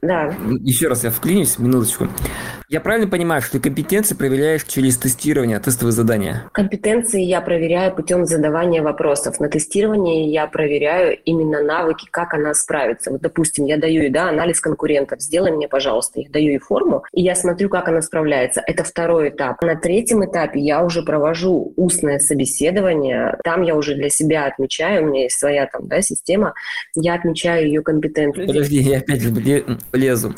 Да. 0.02 0.36
Еще 0.62 0.88
раз 0.88 1.04
я 1.04 1.10
вклинюсь, 1.10 1.58
минуточку. 1.58 2.08
Я 2.70 2.82
правильно 2.82 3.10
понимаю, 3.10 3.42
что 3.42 3.54
ты 3.54 3.60
компетенции 3.62 4.14
проверяешь 4.14 4.64
через 4.66 4.98
тестирование, 4.98 5.60
тестовые 5.60 5.94
задания? 5.94 6.50
Компетенции 6.52 7.22
я 7.22 7.42
проверяю 7.42 7.96
путем 7.96 8.26
задавания 8.26 8.84
вопросов. 8.84 9.40
На 9.40 9.48
тестировании 9.48 10.30
я 10.30 10.46
проверяю 10.48 11.18
именно 11.24 11.64
навыки, 11.64 12.08
как 12.12 12.34
она 12.34 12.54
справится. 12.54 13.10
Вот, 13.10 13.22
допустим, 13.22 13.66
я 13.66 13.78
даю 13.78 14.04
ей 14.04 14.10
да, 14.10 14.30
анализ 14.30 14.60
конкурентов. 14.60 15.22
Сделай 15.22 15.52
мне, 15.52 15.68
пожалуйста. 15.68 16.20
Я 16.20 16.30
даю 16.30 16.50
ей 16.50 16.60
форму, 16.60 17.06
и 17.14 17.24
я 17.24 17.36
смотрю, 17.36 17.70
как 17.70 17.88
она 17.88 18.02
справляется. 18.02 18.62
Это 18.68 18.84
второй 18.84 19.30
этап. 19.30 19.62
На 19.64 19.76
третьем 19.76 20.24
этапе 20.26 20.60
я 20.60 20.84
уже 20.84 21.02
провожу 21.02 21.74
устное 21.76 22.20
собеседование. 22.20 23.38
Там 23.44 23.64
я 23.64 23.76
уже 23.76 23.96
для 23.96 24.10
себя 24.10 24.46
отмечаю, 24.46 25.04
у 25.04 25.08
меня 25.08 25.24
есть 25.24 25.40
своя 25.40 25.66
там, 25.68 25.88
да, 25.88 26.02
система, 26.02 26.54
я 26.96 27.16
отмечаю 27.16 27.47
ее 27.56 27.82
компетенцию. 27.82 28.48
Подожди, 28.48 28.80
я 28.82 29.00
опять 29.00 29.24
лезу. 29.94 30.36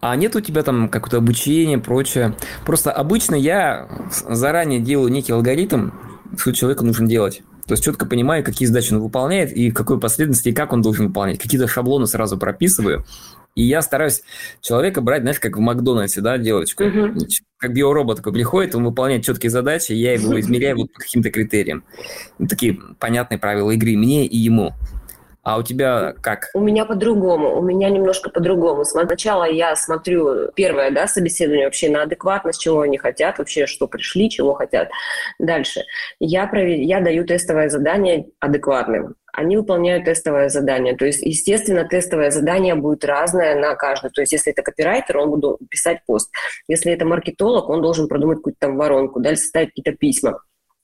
А 0.00 0.14
нет 0.16 0.36
у 0.36 0.40
тебя 0.40 0.62
там 0.62 0.88
какое-то 0.88 1.18
обучение, 1.18 1.78
прочее? 1.78 2.34
Просто 2.64 2.92
обычно 2.92 3.34
я 3.34 3.88
заранее 4.28 4.80
делаю 4.80 5.10
некий 5.10 5.32
алгоритм, 5.32 5.90
что 6.36 6.52
человеку 6.52 6.84
нужно 6.84 7.06
делать. 7.06 7.42
То 7.66 7.72
есть 7.72 7.84
четко 7.84 8.06
понимаю, 8.06 8.42
какие 8.42 8.66
задачи 8.66 8.94
он 8.94 9.00
выполняет 9.00 9.52
и 9.52 9.70
в 9.70 9.74
какой 9.74 10.00
последовательности 10.00 10.48
и 10.48 10.52
как 10.52 10.72
он 10.72 10.80
должен 10.80 11.08
выполнять. 11.08 11.38
Какие-то 11.38 11.68
шаблоны 11.68 12.06
сразу 12.06 12.38
прописываю. 12.38 13.04
И 13.54 13.62
я 13.62 13.82
стараюсь 13.82 14.22
человека 14.60 15.00
брать, 15.02 15.22
знаешь, 15.22 15.40
как 15.40 15.56
в 15.56 15.60
Макдональдсе, 15.60 16.20
да, 16.20 16.38
девочку. 16.38 16.84
Uh-huh. 16.84 17.18
Как 17.58 17.74
биоробот 17.74 18.18
такой 18.18 18.32
приходит, 18.32 18.74
он 18.74 18.84
выполняет 18.84 19.24
четкие 19.24 19.50
задачи, 19.50 19.92
я 19.92 20.14
его 20.14 20.38
измеряю 20.40 20.76
вот 20.76 20.92
по 20.92 21.00
каким-то 21.00 21.30
критериям. 21.30 21.84
Ну, 22.38 22.46
такие 22.46 22.78
понятные 22.98 23.38
правила 23.38 23.70
игры 23.72 23.96
мне 23.96 24.26
и 24.26 24.36
ему. 24.36 24.74
А 25.48 25.56
у 25.56 25.62
тебя 25.62 26.12
как? 26.20 26.50
У 26.52 26.60
меня 26.60 26.84
по-другому. 26.84 27.58
У 27.58 27.62
меня 27.62 27.88
немножко 27.88 28.28
по-другому. 28.28 28.84
Сначала 28.84 29.44
я 29.44 29.74
смотрю 29.76 30.52
первое, 30.54 30.90
да, 30.90 31.06
собеседование 31.06 31.64
вообще 31.64 31.88
на 31.88 32.02
адекватность, 32.02 32.60
чего 32.60 32.82
они 32.82 32.98
хотят, 32.98 33.38
вообще, 33.38 33.66
что 33.66 33.88
пришли, 33.88 34.28
чего 34.28 34.52
хотят. 34.52 34.90
Дальше. 35.38 35.84
Я, 36.20 36.46
провер... 36.48 36.80
я 36.80 37.00
даю 37.00 37.24
тестовое 37.24 37.70
задание 37.70 38.26
адекватным 38.40 39.14
они 39.30 39.56
выполняют 39.56 40.04
тестовое 40.04 40.48
задание. 40.48 40.96
То 40.96 41.04
есть, 41.04 41.22
естественно, 41.22 41.84
тестовое 41.84 42.32
задание 42.32 42.74
будет 42.74 43.04
разное 43.04 43.54
на 43.54 43.76
каждый. 43.76 44.10
То 44.10 44.22
есть, 44.22 44.32
если 44.32 44.52
это 44.52 44.62
копирайтер, 44.62 45.16
он 45.16 45.30
будет 45.30 45.58
писать 45.70 46.00
пост. 46.06 46.28
Если 46.66 46.92
это 46.92 47.04
маркетолог, 47.04 47.68
он 47.68 47.80
должен 47.80 48.08
продумать 48.08 48.38
какую-то 48.38 48.58
там 48.58 48.76
воронку, 48.76 49.20
дальше 49.20 49.42
ставить 49.42 49.68
какие-то 49.68 49.92
письма. 49.92 50.40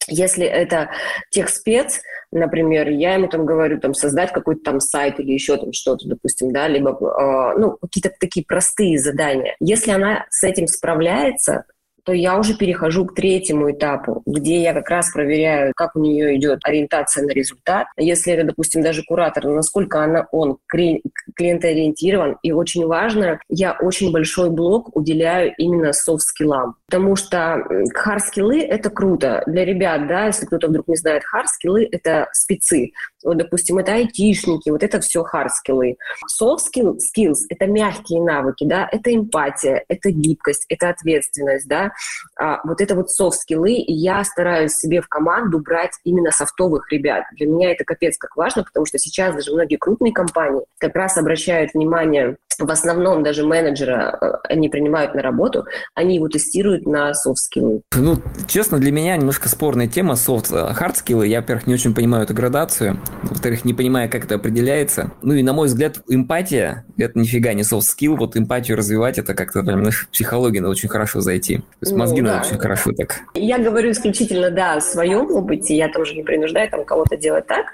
Если 0.09 0.45
это 0.45 0.91
техспец, 1.31 2.03
например, 2.31 2.89
я 2.89 3.15
ему 3.15 3.29
там 3.29 3.47
говорю, 3.47 3.81
там, 3.81 3.95
создать 3.95 4.33
какой-то 4.33 4.63
там 4.63 4.81
сайт 4.81 5.19
или 5.21 5.33
еще 5.33 5.57
там 5.57 5.73
что-то, 5.73 6.09
допустим, 6.09 6.53
да, 6.53 6.69
либо, 6.69 6.91
э, 6.91 7.59
ну, 7.59 7.79
какие-то 7.81 8.11
такие 8.19 8.45
простые 8.45 8.99
задания. 8.99 9.57
Если 9.61 9.91
она 9.91 10.27
с 10.31 10.43
этим 10.45 10.67
справляется, 10.67 11.65
то 12.05 12.13
я 12.13 12.39
уже 12.39 12.55
перехожу 12.57 13.07
к 13.07 13.15
третьему 13.15 13.71
этапу, 13.73 14.23
где 14.27 14.63
я 14.63 14.73
как 14.75 14.89
раз 14.91 15.11
проверяю, 15.13 15.73
как 15.75 15.97
у 15.97 16.01
нее 16.01 16.37
идет 16.37 16.61
ориентация 16.65 17.25
на 17.25 17.31
результат. 17.31 17.87
Если 17.97 18.33
это, 18.33 18.45
допустим, 18.45 18.83
даже 18.83 19.03
куратор, 19.03 19.47
насколько 19.47 20.03
она, 20.03 20.27
он 20.31 20.59
клиентоориентирован. 20.69 22.39
И 22.43 22.53
очень 22.53 22.87
важно, 22.87 23.41
я 23.49 23.77
очень 23.81 24.13
большой 24.13 24.51
блок 24.51 24.95
уделяю 24.97 25.53
именно 25.57 25.93
софт-скиллам. 25.93 26.77
Потому 26.87 27.17
что 27.17 27.65
хард-скиллы— 27.95 28.61
это 28.63 28.91
круто. 28.91 29.43
Для 29.47 29.65
ребят, 29.65 30.07
да, 30.07 30.27
если 30.27 30.47
кто-то 30.47 30.69
вдруг 30.69 30.89
не 30.89 30.97
знает, 30.97 31.23
хард-скиллы— 31.25 31.89
это 31.91 32.29
спецы 32.33 32.93
допустим, 33.33 33.79
это 33.79 33.95
айтишники, 33.95 34.69
вот 34.69 34.83
это 34.83 35.01
все 35.01 35.25
хард-скиллы. 35.25 35.97
Soft 36.41 36.59
skills— 36.75 37.37
это 37.49 37.67
мягкие 37.67 38.23
навыки, 38.23 38.65
да, 38.65 38.89
это 38.91 39.15
эмпатия, 39.15 39.85
это 39.89 40.11
гибкость, 40.11 40.67
это 40.69 40.91
ответственность, 40.91 41.67
да, 41.67 41.93
а, 42.39 42.61
вот 42.65 42.81
это 42.81 42.95
вот 42.95 43.11
софт-скиллы, 43.11 43.83
я 43.87 44.23
стараюсь 44.25 44.75
себе 44.75 45.01
в 45.01 45.09
команду 45.09 45.59
брать 45.61 45.93
именно 46.05 46.31
софтовых 46.31 46.93
ребят. 46.93 47.25
Для 47.37 47.47
меня 47.47 47.73
это 47.73 47.85
капец 47.85 48.19
как 48.19 48.37
важно, 48.37 48.65
потому 48.65 48.85
что 48.85 48.99
сейчас 48.99 49.35
даже 49.35 49.53
многие 49.53 49.77
крупные 49.77 50.13
компании 50.13 50.63
как 50.79 50.95
раз 50.95 51.17
обращают 51.17 51.73
внимание 51.73 52.37
в 52.59 52.71
основном 52.71 53.23
даже 53.23 53.45
менеджера 53.45 54.17
э, 54.21 54.53
они 54.53 54.69
принимают 54.69 55.15
на 55.15 55.23
работу, 55.23 55.67
они 55.95 56.17
его 56.17 56.29
тестируют 56.29 56.87
на 56.87 57.13
софт-скиллы. 57.15 57.83
Ну, 57.97 58.21
честно, 58.47 58.79
для 58.79 58.93
меня 58.93 59.17
немножко 59.17 59.49
спорная 59.49 59.89
тема 59.89 60.17
софт 60.17 60.51
хард 60.51 60.97
скиллы 60.97 61.27
Я, 61.27 61.41
во-первых, 61.41 61.67
не 61.67 61.75
очень 61.75 61.95
понимаю 61.95 62.25
эту 62.25 62.35
градацию. 62.35 62.99
Во-вторых, 63.23 63.65
не 63.65 63.75
понимаю, 63.75 64.11
как 64.11 64.25
это 64.25 64.37
определяется. 64.37 65.13
Ну 65.23 65.35
и, 65.35 65.43
на 65.43 65.53
мой 65.53 65.69
взгляд, 65.69 66.01
эмпатия– 66.09 66.85
это 66.99 67.19
нифига 67.19 67.53
не 67.53 67.65
софт-скилл. 67.65 68.17
Вот 68.17 68.37
эмпатию 68.37 68.77
развивать– 68.77 69.19
это 69.21 69.35
как-то 69.35 69.63
прям, 69.63 69.81
знаешь, 69.81 70.09
психология 70.13 70.61
надо 70.61 70.73
очень 70.73 70.89
хорошо 70.89 71.21
зайти. 71.21 71.59
То 71.59 71.65
есть 71.83 71.93
мозги 71.93 72.21
ну, 72.21 72.29
да. 72.29 72.35
надо 72.37 72.47
очень 72.49 72.59
хорошо 72.59 72.93
так. 72.97 73.21
Я 73.35 73.59
говорю 73.59 73.91
исключительно, 73.91 74.51
да, 74.51 74.75
о 74.75 74.81
своем 74.81 75.31
опыте. 75.31 75.77
Я 75.77 75.89
тоже 75.89 76.15
не 76.15 76.23
принуждаю 76.23 76.71
там 76.71 76.85
кого-то 76.85 77.17
делать 77.17 77.47
так. 77.47 77.67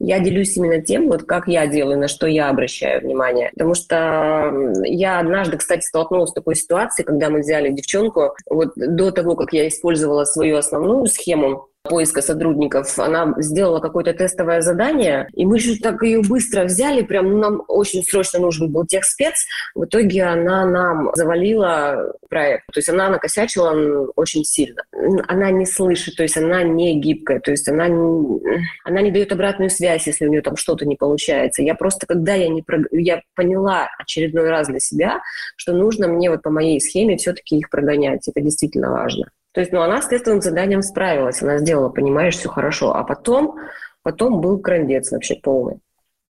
Я 0.00 0.18
делюсь 0.18 0.56
именно 0.56 0.82
тем, 0.82 1.08
вот 1.08 1.22
как 1.22 1.46
я 1.46 1.66
делаю, 1.66 1.98
на 1.98 2.08
что 2.08 2.26
я 2.26 2.50
обращаю 2.50 3.00
внимание. 3.00 3.50
Потому 3.54 3.74
что 3.74 4.52
я 4.84 5.20
однажды, 5.20 5.56
кстати, 5.56 5.84
столкнулась 5.86 6.30
с 6.30 6.34
такой 6.34 6.56
ситуацией, 6.56 7.06
когда 7.06 7.30
мы 7.30 7.40
взяли 7.40 7.70
девчонку, 7.70 8.34
вот 8.50 8.72
до 8.74 9.12
того, 9.12 9.36
как 9.36 9.52
я 9.52 9.68
использовала 9.68 10.24
свою 10.24 10.56
основную 10.56 11.06
схему, 11.06 11.68
поиска 11.84 12.22
сотрудников, 12.22 12.98
она 12.98 13.34
сделала 13.38 13.78
какое-то 13.78 14.14
тестовое 14.14 14.62
задание, 14.62 15.28
и 15.34 15.44
мы 15.44 15.58
же 15.58 15.78
так 15.78 16.02
ее 16.02 16.22
быстро 16.22 16.64
взяли, 16.64 17.02
прям 17.02 17.30
ну, 17.30 17.38
нам 17.38 17.62
очень 17.68 18.02
срочно 18.02 18.38
нужен 18.40 18.72
был 18.72 18.86
техспец. 18.86 19.44
В 19.74 19.84
итоге 19.84 20.24
она 20.24 20.64
нам 20.64 21.10
завалила 21.14 22.14
проект. 22.30 22.64
То 22.72 22.78
есть 22.78 22.88
она 22.88 23.10
накосячила 23.10 24.08
очень 24.16 24.44
сильно. 24.44 24.82
Она 25.28 25.50
не 25.50 25.66
слышит, 25.66 26.16
то 26.16 26.22
есть 26.22 26.38
она 26.38 26.62
не 26.62 26.98
гибкая, 26.98 27.38
то 27.40 27.50
есть 27.50 27.68
она 27.68 27.86
не, 27.88 28.40
она 28.84 29.02
не 29.02 29.10
дает 29.10 29.32
обратную 29.32 29.68
связь, 29.68 30.06
если 30.06 30.26
у 30.26 30.30
нее 30.30 30.40
там 30.40 30.56
что-то 30.56 30.86
не 30.86 30.96
получается. 30.96 31.62
Я 31.62 31.74
просто, 31.74 32.06
когда 32.06 32.32
я, 32.34 32.48
не, 32.48 32.64
я 32.92 33.20
поняла 33.34 33.88
очередной 33.98 34.48
раз 34.48 34.68
для 34.68 34.80
себя, 34.80 35.20
что 35.56 35.74
нужно 35.74 36.08
мне 36.08 36.30
вот 36.30 36.40
по 36.40 36.50
моей 36.50 36.80
схеме 36.80 37.18
все-таки 37.18 37.58
их 37.58 37.68
прогонять. 37.68 38.26
Это 38.26 38.40
действительно 38.40 38.90
важно. 38.90 39.26
То 39.54 39.60
есть, 39.60 39.72
ну, 39.72 39.82
она 39.82 40.02
с 40.02 40.08
тестовым 40.08 40.42
заданием 40.42 40.82
справилась, 40.82 41.40
она 41.40 41.58
сделала, 41.58 41.88
понимаешь, 41.88 42.34
все 42.34 42.48
хорошо. 42.48 42.92
А 42.92 43.04
потом, 43.04 43.56
потом 44.02 44.40
был 44.40 44.58
крандец 44.58 45.12
вообще 45.12 45.36
полный. 45.36 45.78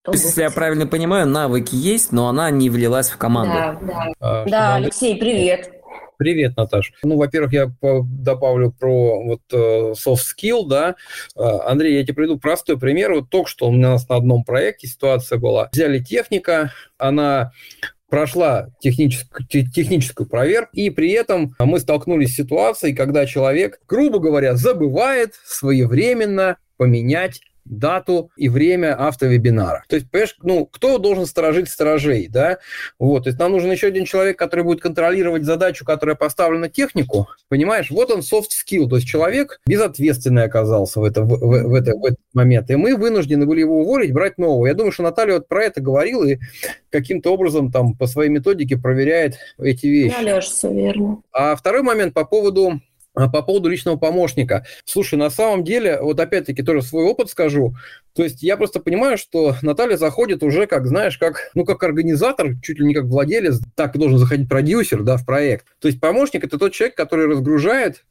То 0.03 0.11
есть, 0.11 0.25
если 0.25 0.43
я 0.43 0.51
правильно 0.51 0.89
понимаю, 0.89 1.29
навыки 1.29 1.77
есть, 1.77 2.11
но 2.11 2.27
она 2.27 2.51
не 2.51 2.69
влилась 2.69 3.11
в 3.11 3.17
команду. 3.19 3.55
Да, 3.55 3.79
да. 3.81 4.13
А, 4.19 4.45
да, 4.47 4.75
Алексей, 4.75 5.17
привет. 5.17 5.71
Привет, 6.19 6.57
Наташ. 6.57 6.93
Ну, 7.05 7.17
во-первых, 7.17 7.53
я 7.53 7.71
добавлю 7.81 8.73
про 8.73 9.23
вот 9.23 9.41
э, 9.53 9.93
soft 9.93 10.23
skill, 10.37 10.67
да. 10.67 10.97
А, 11.37 11.71
Андрей, 11.71 11.97
я 11.99 12.03
тебе 12.03 12.15
приведу 12.15 12.41
простой 12.41 12.77
пример. 12.77 13.13
Вот 13.13 13.31
только 13.31 13.49
что 13.49 13.69
у 13.69 13.73
нас 13.73 14.09
на 14.09 14.17
одном 14.17 14.43
проекте 14.43 14.89
ситуация 14.89 15.39
была. 15.39 15.69
Взяли 15.73 16.01
техника, 16.01 16.73
она 16.99 17.53
прошла 18.13 18.69
техническую, 18.79 19.47
техническую 19.49 20.29
проверку, 20.29 20.69
и 20.75 20.91
при 20.91 21.13
этом 21.13 21.57
мы 21.59 21.81
столкнулись 21.81 22.35
с 22.35 22.37
ситуацией, 22.37 22.93
когда 22.93 23.25
человек, 23.25 23.81
грубо 23.89 24.19
говоря, 24.19 24.55
забывает 24.55 25.33
своевременно 25.47 26.59
поменять 26.77 27.41
дату 27.65 28.31
и 28.37 28.49
время 28.49 28.95
автовебинара. 28.99 29.85
То 29.89 29.97
есть, 29.97 30.11
понимаешь, 30.11 30.37
ну, 30.43 30.67
кто 30.67 30.99
должен 30.99 31.27
сторожить 31.27 31.69
сторожей, 31.69 32.29
да? 32.29 32.59
Вот, 32.99 33.25
то 33.25 33.29
есть 33.29 33.39
нам 33.39 33.53
нужен 33.53 33.71
еще 33.71 33.89
один 33.89 34.05
человек, 34.05 34.39
который 34.39 34.65
будет 34.65 34.81
контролировать 34.81 35.45
задачу, 35.45 35.85
которая 35.85 36.17
поставлена 36.17 36.69
технику, 36.69 37.29
понимаешь? 37.49 37.91
Вот 37.91 38.11
он 38.11 38.21
soft 38.21 38.51
skill, 38.51 38.89
то 38.89 38.97
есть 38.97 39.09
человек 39.09 39.61
безответственный 39.67 40.45
оказался 40.45 41.01
в, 41.01 41.05
это, 41.05 41.23
в, 41.23 41.29
в, 41.29 41.69
в, 41.69 41.75
это, 41.75 41.93
в 41.97 42.05
этот 42.05 42.21
момент, 42.33 42.71
и 42.71 42.77
мы 42.77 42.97
вынуждены 42.97 43.47
были 43.47 43.61
его 43.61 43.81
уволить, 43.81 44.13
брать 44.13 44.39
нового. 44.39 44.67
Я 44.67 44.75
думаю, 44.75 44.93
что 44.93 45.03
Наталья 45.03 45.35
вот 45.35 45.49
про 45.49 45.65
это 45.65 45.81
говорила 45.81 46.25
и 46.25 46.39
каким-то 46.91 47.33
образом 47.33 47.71
там 47.71 47.95
по 47.97 48.07
своей 48.07 48.31
методике 48.31 48.77
проверяет 48.77 49.37
эти 49.59 49.87
вещи. 49.87 50.17
Да, 50.23 50.37
Леш, 50.37 50.45
все 50.47 50.73
верно. 50.73 51.23
А 51.33 51.57
второй 51.57 51.83
момент 51.83 52.15
по 52.15 52.25
поводу 52.25 52.81
по 53.15 53.43
поводу 53.43 53.69
личного 53.69 53.97
помощника. 53.97 54.65
Слушай, 54.85 55.17
на 55.17 55.31
самом 55.31 55.65
деле, 55.65 56.01
вот 56.01 56.19
опять-таки 56.19 56.63
тоже 56.63 56.83
свой 56.83 57.05
опыт 57.05 57.29
скажу. 57.29 57.75
То 58.15 58.23
есть 58.23 58.43
я 58.43 58.57
просто 58.57 58.81
понимаю, 58.81 59.19
что 59.19 59.55
Наталья 59.63 59.97
заходит 59.97 60.43
уже 60.43 60.67
как, 60.67 60.87
знаешь, 60.87 61.19
как, 61.19 61.51
ну, 61.55 61.65
как 61.65 61.83
организатор, 61.83 62.55
чуть 62.63 62.79
ли 62.79 62.87
не 62.87 62.95
как 62.95 63.05
владелец, 63.05 63.61
так 63.75 63.97
должен 63.97 64.19
заходить 64.19 64.49
продюсер, 64.49 65.03
да, 65.03 65.17
в 65.17 65.27
проект. 65.27 65.67
То 65.79 65.89
есть 65.89 66.01
помощник– 66.01 66.45
это 66.45 66.59
тот 66.59 66.73
человек, 66.73 66.97
который 66.97 67.27
разгружает 67.27 68.05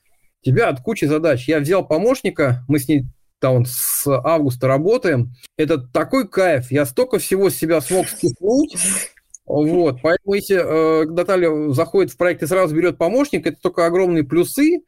тебя 0.44 0.70
от 0.70 0.82
кучи 0.82 1.06
задач. 1.06 1.48
Я 1.48 1.60
взял 1.60 1.86
помощника, 1.86 2.64
мы 2.68 2.80
с 2.80 2.88
ней 2.88 3.06
там 3.40 3.66
с 3.66 4.06
августа 4.08 4.68
работаем. 4.68 5.34
Это 5.58 5.80
такой 5.80 6.28
кайф. 6.28 6.72
Я 6.72 6.86
столько 6.86 7.18
всего 7.18 7.50
с 7.50 7.56
себя 7.56 7.82
смог 7.82 8.08
спихнуть. 8.08 8.78
Вот, 9.46 9.98
поэтому 10.02 10.36
если 10.36 10.56
э, 10.56 11.06
Наталья 11.08 11.72
заходит 11.72 12.14
в 12.14 12.18
проект 12.18 12.44
и 12.44 12.48
сразу 12.48 12.76
берет 12.76 12.98
помощника, 12.98 13.50
это 13.50 13.60
только 13.60 13.86
огромные 13.86 14.24
плюсы 14.24 14.82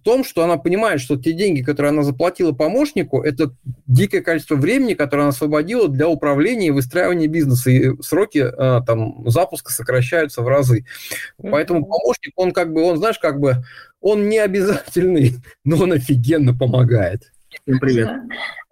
в 0.00 0.02
том, 0.02 0.24
что 0.24 0.42
она 0.42 0.56
понимает, 0.56 1.00
что 1.00 1.16
те 1.16 1.32
деньги, 1.32 1.60
которые 1.60 1.90
она 1.90 2.02
заплатила 2.02 2.52
помощнику, 2.52 3.20
это 3.20 3.54
дикое 3.86 4.22
количество 4.22 4.54
времени, 4.54 4.94
которое 4.94 5.22
она 5.22 5.28
освободила 5.28 5.88
для 5.88 6.08
управления 6.08 6.68
и 6.68 6.70
выстраивания 6.70 7.28
бизнеса, 7.28 7.70
и 7.70 8.00
сроки 8.00 8.38
э, 8.38 8.80
там 8.86 9.28
запуска 9.28 9.72
сокращаются 9.72 10.40
в 10.40 10.48
разы. 10.48 10.86
Поэтому 11.42 11.84
помощник, 11.84 12.32
он 12.36 12.52
как 12.52 12.72
бы, 12.72 12.82
он, 12.82 12.96
знаешь, 12.96 13.18
как 13.18 13.40
бы, 13.40 13.56
он 14.00 14.28
не 14.30 14.38
обязательный, 14.38 15.34
но 15.64 15.82
он 15.82 15.92
офигенно 15.92 16.56
помогает. 16.56 17.30
Всем 17.50 17.80
привет. 17.80 18.08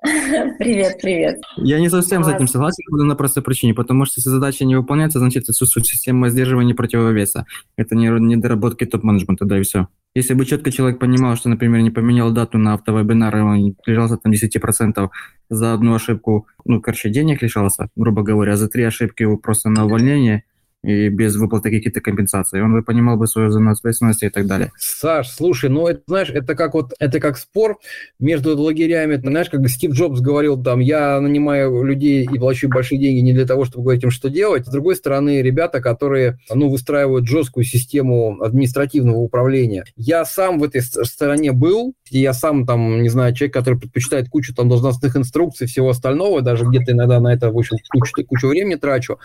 Привет, 0.59 0.99
привет. 1.03 1.41
Я 1.57 1.81
не 1.81 1.89
совсем 1.89 2.23
с 2.23 2.29
этим 2.29 2.47
согласен 2.47 2.85
по 2.89 2.97
одной 2.97 3.17
простой 3.17 3.43
причине, 3.43 3.75
потому 3.75 4.05
что 4.05 4.15
если 4.19 4.31
задача 4.31 4.65
не 4.65 4.77
выполняется, 4.77 5.19
значит 5.19 5.49
отсутствует 5.49 5.87
система 5.87 6.29
сдерживания 6.29 6.75
противовеса. 6.75 7.47
Это 7.77 7.97
не 7.97 8.07
недоработки 8.07 8.87
топ-менеджмента, 8.87 9.45
да 9.45 9.59
и 9.59 9.63
все. 9.63 9.89
Если 10.15 10.35
бы 10.35 10.47
четко 10.47 10.71
человек 10.71 11.01
понимал, 11.01 11.35
что, 11.35 11.49
например, 11.49 11.81
не 11.81 11.91
поменял 11.91 12.31
дату 12.31 12.59
на 12.59 12.75
автовебинар, 12.75 13.37
и 13.37 13.41
он 13.41 13.77
лежался 13.87 14.17
там 14.17 14.33
10% 14.33 15.09
за 15.51 15.75
одну 15.75 15.95
ошибку, 15.95 16.47
ну, 16.65 16.81
короче, 16.81 17.11
денег 17.11 17.43
лишался, 17.43 17.89
грубо 17.97 18.23
говоря, 18.23 18.57
за 18.57 18.69
три 18.69 18.85
ошибки 18.85 19.27
просто 19.37 19.71
на 19.71 19.87
увольнение– 19.87 20.45
и 20.83 21.09
без 21.09 21.37
выплаты 21.37 21.71
каких-то 21.71 22.01
компенсаций. 22.01 22.63
Он 22.63 22.73
бы 22.73 22.83
понимал 22.83 23.17
бы 23.17 23.27
свою 23.27 23.51
зону 23.51 23.71
ответственности 23.71 24.27
и 24.27 24.29
так 24.29 24.47
далее. 24.47 24.71
Саш, 24.79 25.29
слушай, 25.29 25.69
ну 25.69 25.87
это, 25.87 26.03
знаешь, 26.07 26.31
это 26.31 26.55
как 26.55 26.75
вот, 26.75 26.93
это 26.99 27.21
как 27.21 27.37
спор 27.37 27.79
между 28.19 28.57
лагерями. 28.57 29.17
Ты 29.17 29.29
знаешь, 29.29 29.51
как 29.51 29.69
Стив 29.69 29.93
Джобс 29.93 30.21
говорил, 30.21 30.63
там, 30.63 30.81
я 30.81 31.21
нанимаю 31.21 31.83
людей 31.83 32.25
и 32.25 32.39
плачу 32.39 32.69
большие 32.69 33.01
деньги 33.01 33.21
не 33.21 33.33
для 33.33 33.47
того, 33.47 33.65
чтобы 33.65 33.85
говорить 33.85 34.05
им, 34.05 34.11
что 34.11 34.31
делать. 34.31 34.67
С 34.67 34.71
другой 34.71 34.97
стороны, 34.97 35.43
ребята, 35.43 35.81
которые, 35.81 36.39
ну, 36.53 36.71
выстраивают 36.71 37.27
жесткую 37.27 37.65
систему 37.65 38.41
административного 38.41 39.19
управления. 39.19 39.85
Я 39.97 40.25
сам 40.25 40.59
в 40.59 40.65
этой 40.65 40.83
стороне 40.83 41.53
был, 41.53 41.95
я 42.11 42.33
сам 42.33 42.67
там, 42.67 43.03
не 43.03 43.09
знаю, 43.09 43.35
человек, 43.35 43.55
который 43.55 43.79
предпочитает 43.79 44.29
кучу 44.29 44.55
там 44.55 44.69
должностных 44.69 45.17
инструкций 45.17 45.65
и 45.67 45.69
всего 45.69 45.91
остального, 45.91 46.41
даже 46.41 46.65
где-то 46.65 46.93
иногда 46.93 47.21
на 47.21 47.35
это, 47.35 47.51
в 47.51 47.59
общем, 47.59 47.79
кучу, 47.91 48.25
кучу 48.27 48.49
времени 48.49 48.77
трачу. 48.77 49.19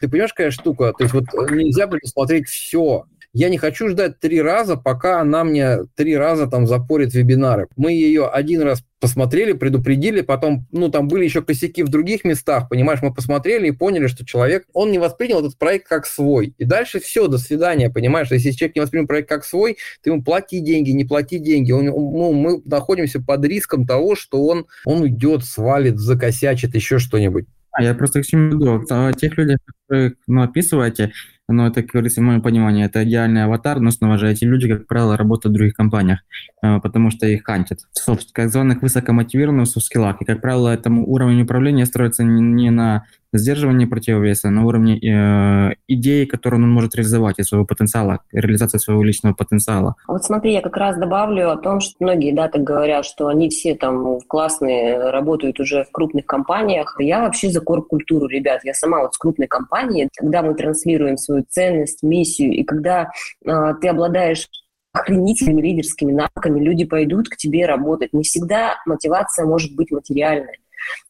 Ты 0.00 0.08
понимаешь, 0.08 0.32
какая 0.32 0.50
штука? 0.50 0.92
То 1.00 1.04
есть 1.04 1.14
вот 1.14 1.24
э, 1.32 1.54
нельзя 1.54 1.86
предусмотреть 1.86 2.46
все. 2.46 3.06
Я 3.32 3.48
не 3.48 3.56
хочу 3.56 3.88
ждать 3.88 4.20
три 4.20 4.42
раза, 4.42 4.76
пока 4.76 5.22
она 5.22 5.44
мне 5.44 5.84
три 5.94 6.14
раза 6.14 6.46
там 6.46 6.66
запорит 6.66 7.14
вебинары. 7.14 7.68
Мы 7.74 7.92
ее 7.92 8.26
один 8.26 8.60
раз 8.60 8.84
посмотрели, 9.00 9.54
предупредили, 9.54 10.20
потом, 10.20 10.66
ну, 10.72 10.90
там 10.90 11.08
были 11.08 11.24
еще 11.24 11.40
косяки 11.40 11.82
в 11.82 11.88
других 11.88 12.24
местах, 12.24 12.68
понимаешь, 12.68 13.00
мы 13.00 13.14
посмотрели 13.14 13.68
и 13.68 13.70
поняли, 13.70 14.08
что 14.08 14.26
человек, 14.26 14.66
он 14.74 14.92
не 14.92 14.98
воспринял 14.98 15.40
этот 15.40 15.56
проект 15.56 15.88
как 15.88 16.04
свой. 16.04 16.54
И 16.58 16.64
дальше 16.64 17.00
все, 17.00 17.26
до 17.28 17.38
свидания, 17.38 17.88
понимаешь, 17.88 18.30
если 18.30 18.50
человек 18.50 18.76
не 18.76 18.82
воспринял 18.82 19.06
проект 19.06 19.30
как 19.30 19.46
свой, 19.46 19.78
ты 20.02 20.10
ему 20.10 20.22
плати 20.22 20.60
деньги, 20.60 20.90
не 20.90 21.06
плати 21.06 21.38
деньги. 21.38 21.72
Он, 21.72 21.86
ну, 21.86 22.34
мы 22.34 22.60
находимся 22.66 23.22
под 23.22 23.42
риском 23.46 23.86
того, 23.86 24.16
что 24.16 24.44
он, 24.44 24.66
он 24.84 25.00
уйдет, 25.00 25.44
свалит, 25.44 25.98
закосячит, 25.98 26.74
еще 26.74 26.98
что-нибудь. 26.98 27.46
А 27.72 27.82
я 27.82 27.94
просто 27.94 28.22
к 28.22 28.26
чему 28.26 28.50
веду? 28.50 28.84
О 28.90 29.12
тех 29.12 29.36
людях, 29.38 29.58
которых 29.88 30.14
ну, 30.26 30.42
описываете, 30.42 31.12
но 31.48 31.66
это, 31.66 31.82
как 31.82 31.92
говорится, 31.92 32.20
в 32.20 32.24
моем 32.24 32.42
это 32.78 33.04
идеальный 33.04 33.44
аватар, 33.44 33.80
но 33.80 33.90
снова 33.90 34.18
же 34.18 34.30
эти 34.30 34.44
люди, 34.44 34.68
как 34.68 34.86
правило, 34.86 35.16
работают 35.16 35.52
в 35.52 35.56
других 35.56 35.74
компаниях, 35.74 36.20
э, 36.62 36.78
потому 36.80 37.10
что 37.10 37.26
их 37.26 37.44
хантят. 37.44 37.80
В 37.92 37.98
софт-зонах 37.98 38.82
высокомотивированных 38.82 39.66
софт-скиллах, 39.66 40.20
и, 40.20 40.24
как 40.24 40.40
правило, 40.40 40.68
этому 40.68 41.06
уровень 41.06 41.42
управления 41.42 41.86
строится 41.86 42.22
не 42.24 42.70
на 42.70 43.04
сдерживание 43.32 43.86
противовеса 43.86 44.50
на 44.50 44.64
уровне 44.64 44.98
э, 44.98 45.74
идеи, 45.88 46.24
которую 46.24 46.62
он 46.62 46.70
может 46.70 46.94
реализовать 46.94 47.38
из 47.38 47.48
своего 47.48 47.66
потенциала, 47.66 48.20
реализация 48.32 48.78
своего 48.78 49.02
личного 49.02 49.34
потенциала. 49.34 49.94
Вот 50.06 50.24
смотри, 50.24 50.52
я 50.52 50.60
как 50.60 50.76
раз 50.76 50.98
добавлю 50.98 51.50
о 51.50 51.56
том, 51.56 51.80
что 51.80 51.94
многие, 52.00 52.32
да, 52.32 52.48
так 52.48 52.62
говорят, 52.62 53.04
что 53.04 53.28
они 53.28 53.48
все 53.48 53.74
там 53.74 54.20
классные, 54.26 55.10
работают 55.10 55.60
уже 55.60 55.84
в 55.84 55.92
крупных 55.92 56.26
компаниях. 56.26 56.96
Я 56.98 57.20
вообще 57.20 57.50
за 57.50 57.60
корп-культуру, 57.60 58.26
ребят. 58.26 58.60
Я 58.64 58.74
сама 58.74 59.00
вот 59.00 59.14
с 59.14 59.18
крупной 59.18 59.46
компании, 59.46 60.08
когда 60.16 60.42
мы 60.42 60.54
транслируем 60.54 61.16
свою 61.16 61.44
ценность, 61.48 62.02
миссию, 62.02 62.52
и 62.52 62.64
когда 62.64 63.10
э, 63.44 63.74
ты 63.80 63.88
обладаешь 63.88 64.48
охренительными 64.92 65.62
лидерскими 65.62 66.12
навыками, 66.12 66.60
люди 66.60 66.84
пойдут 66.84 67.28
к 67.28 67.36
тебе 67.36 67.66
работать. 67.66 68.12
Не 68.12 68.24
всегда 68.24 68.76
мотивация 68.86 69.46
может 69.46 69.74
быть 69.76 69.90
материальной. 69.90 70.58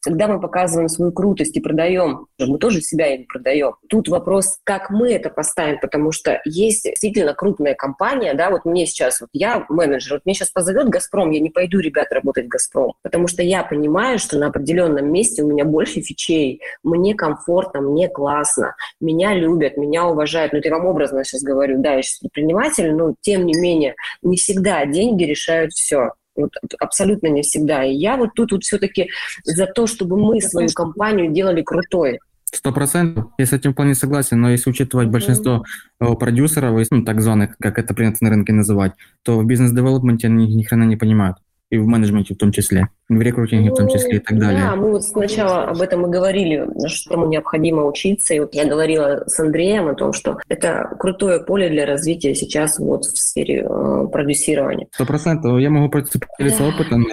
Когда 0.01 0.27
мы 0.27 0.39
показываем 0.39 0.89
свою 0.89 1.11
крутость 1.11 1.55
и 1.57 1.61
продаем, 1.61 2.27
мы 2.39 2.57
тоже 2.57 2.81
себя 2.81 3.15
им 3.15 3.25
продаем. 3.27 3.73
Тут 3.89 4.07
вопрос, 4.07 4.57
как 4.63 4.89
мы 4.89 5.11
это 5.13 5.29
поставим, 5.29 5.79
потому 5.79 6.11
что 6.11 6.41
есть 6.45 6.83
действительно 6.83 7.33
крупная 7.33 7.75
компания, 7.75 8.33
да, 8.33 8.49
вот 8.49 8.65
мне 8.65 8.85
сейчас, 8.85 9.21
вот 9.21 9.29
я 9.33 9.65
менеджер, 9.69 10.13
вот 10.13 10.25
мне 10.25 10.33
сейчас 10.33 10.49
позовет 10.49 10.89
«Газпром», 10.89 11.31
я 11.31 11.39
не 11.39 11.49
пойду, 11.49 11.79
ребят, 11.79 12.11
работать 12.11 12.45
в 12.45 12.49
«Газпром», 12.49 12.93
потому 13.01 13.27
что 13.27 13.43
я 13.43 13.63
понимаю, 13.63 14.19
что 14.19 14.37
на 14.37 14.47
определенном 14.47 15.11
месте 15.11 15.43
у 15.43 15.47
меня 15.47 15.65
больше 15.65 16.01
фичей, 16.01 16.61
мне 16.83 17.15
комфортно, 17.15 17.81
мне 17.81 18.09
классно, 18.09 18.75
меня 18.99 19.33
любят, 19.33 19.77
меня 19.77 20.05
уважают. 20.05 20.53
Ну, 20.53 20.59
это 20.59 20.69
я 20.69 20.77
вам 20.77 20.85
образно 20.87 21.23
сейчас 21.23 21.43
говорю, 21.43 21.81
да, 21.81 21.93
я 21.93 22.01
сейчас 22.01 22.19
предприниматель, 22.19 22.93
но 22.93 23.15
тем 23.21 23.45
не 23.45 23.53
менее, 23.53 23.95
не 24.21 24.37
всегда 24.37 24.85
деньги 24.85 25.23
решают 25.23 25.73
все. 25.73 26.11
Вот, 26.35 26.51
абсолютно 26.79 27.27
не 27.27 27.41
всегда. 27.41 27.83
И 27.83 27.93
я 27.93 28.17
вот 28.17 28.29
тут 28.35 28.51
вот 28.51 28.63
все-таки 28.63 29.09
за 29.43 29.65
то, 29.65 29.87
чтобы 29.87 30.17
мы 30.17 30.41
свою 30.41 30.69
компанию 30.69 31.31
делали 31.31 31.61
крутой. 31.61 32.19
Сто 32.45 32.73
процентов. 32.73 33.27
Я 33.37 33.45
с 33.45 33.53
этим 33.53 33.71
вполне 33.71 33.95
согласен, 33.95 34.41
но 34.41 34.49
если 34.49 34.69
учитывать 34.69 35.07
mm-hmm. 35.07 35.11
большинство 35.11 35.63
э, 35.99 36.13
продюсеров, 36.15 36.85
ну, 36.91 37.05
так 37.05 37.21
званых, 37.21 37.55
как 37.59 37.79
это 37.79 37.93
принято 37.93 38.17
на 38.21 38.29
рынке 38.29 38.51
называть, 38.51 38.91
то 39.23 39.39
в 39.39 39.45
бизнес-девелопменте 39.45 40.27
они 40.27 40.53
ни 40.53 40.63
хрена 40.63 40.83
не 40.83 40.97
понимают 40.97 41.37
и 41.71 41.77
в 41.77 41.87
менеджменте 41.87 42.35
в 42.35 42.37
том 42.37 42.51
числе, 42.51 42.89
в 43.07 43.19
рекрутинге 43.19 43.71
в 43.71 43.75
том 43.75 43.85
ну, 43.85 43.93
числе 43.93 44.17
и 44.17 44.19
так 44.19 44.37
далее. 44.37 44.61
Да, 44.61 44.75
мы 44.75 44.91
вот 44.91 45.03
сначала 45.03 45.63
об 45.63 45.81
этом 45.81 46.05
и 46.05 46.09
говорили, 46.09 46.67
что 46.87 47.13
ему 47.13 47.27
необходимо 47.27 47.85
учиться. 47.85 48.33
И 48.33 48.39
вот 48.41 48.53
я 48.53 48.65
говорила 48.65 49.23
с 49.25 49.39
Андреем 49.39 49.87
о 49.87 49.95
том, 49.95 50.11
что 50.11 50.37
это 50.49 50.93
крутое 50.99 51.39
поле 51.39 51.69
для 51.69 51.85
развития 51.85 52.35
сейчас 52.35 52.77
вот 52.77 53.05
в 53.05 53.17
сфере 53.17 53.65
э, 53.67 54.07
продюсирования. 54.11 54.87
Сто 54.91 55.05
процентов. 55.05 55.59
Я 55.59 55.69
могу 55.69 55.89
поделиться 55.89 56.63
опытом, 56.63 57.07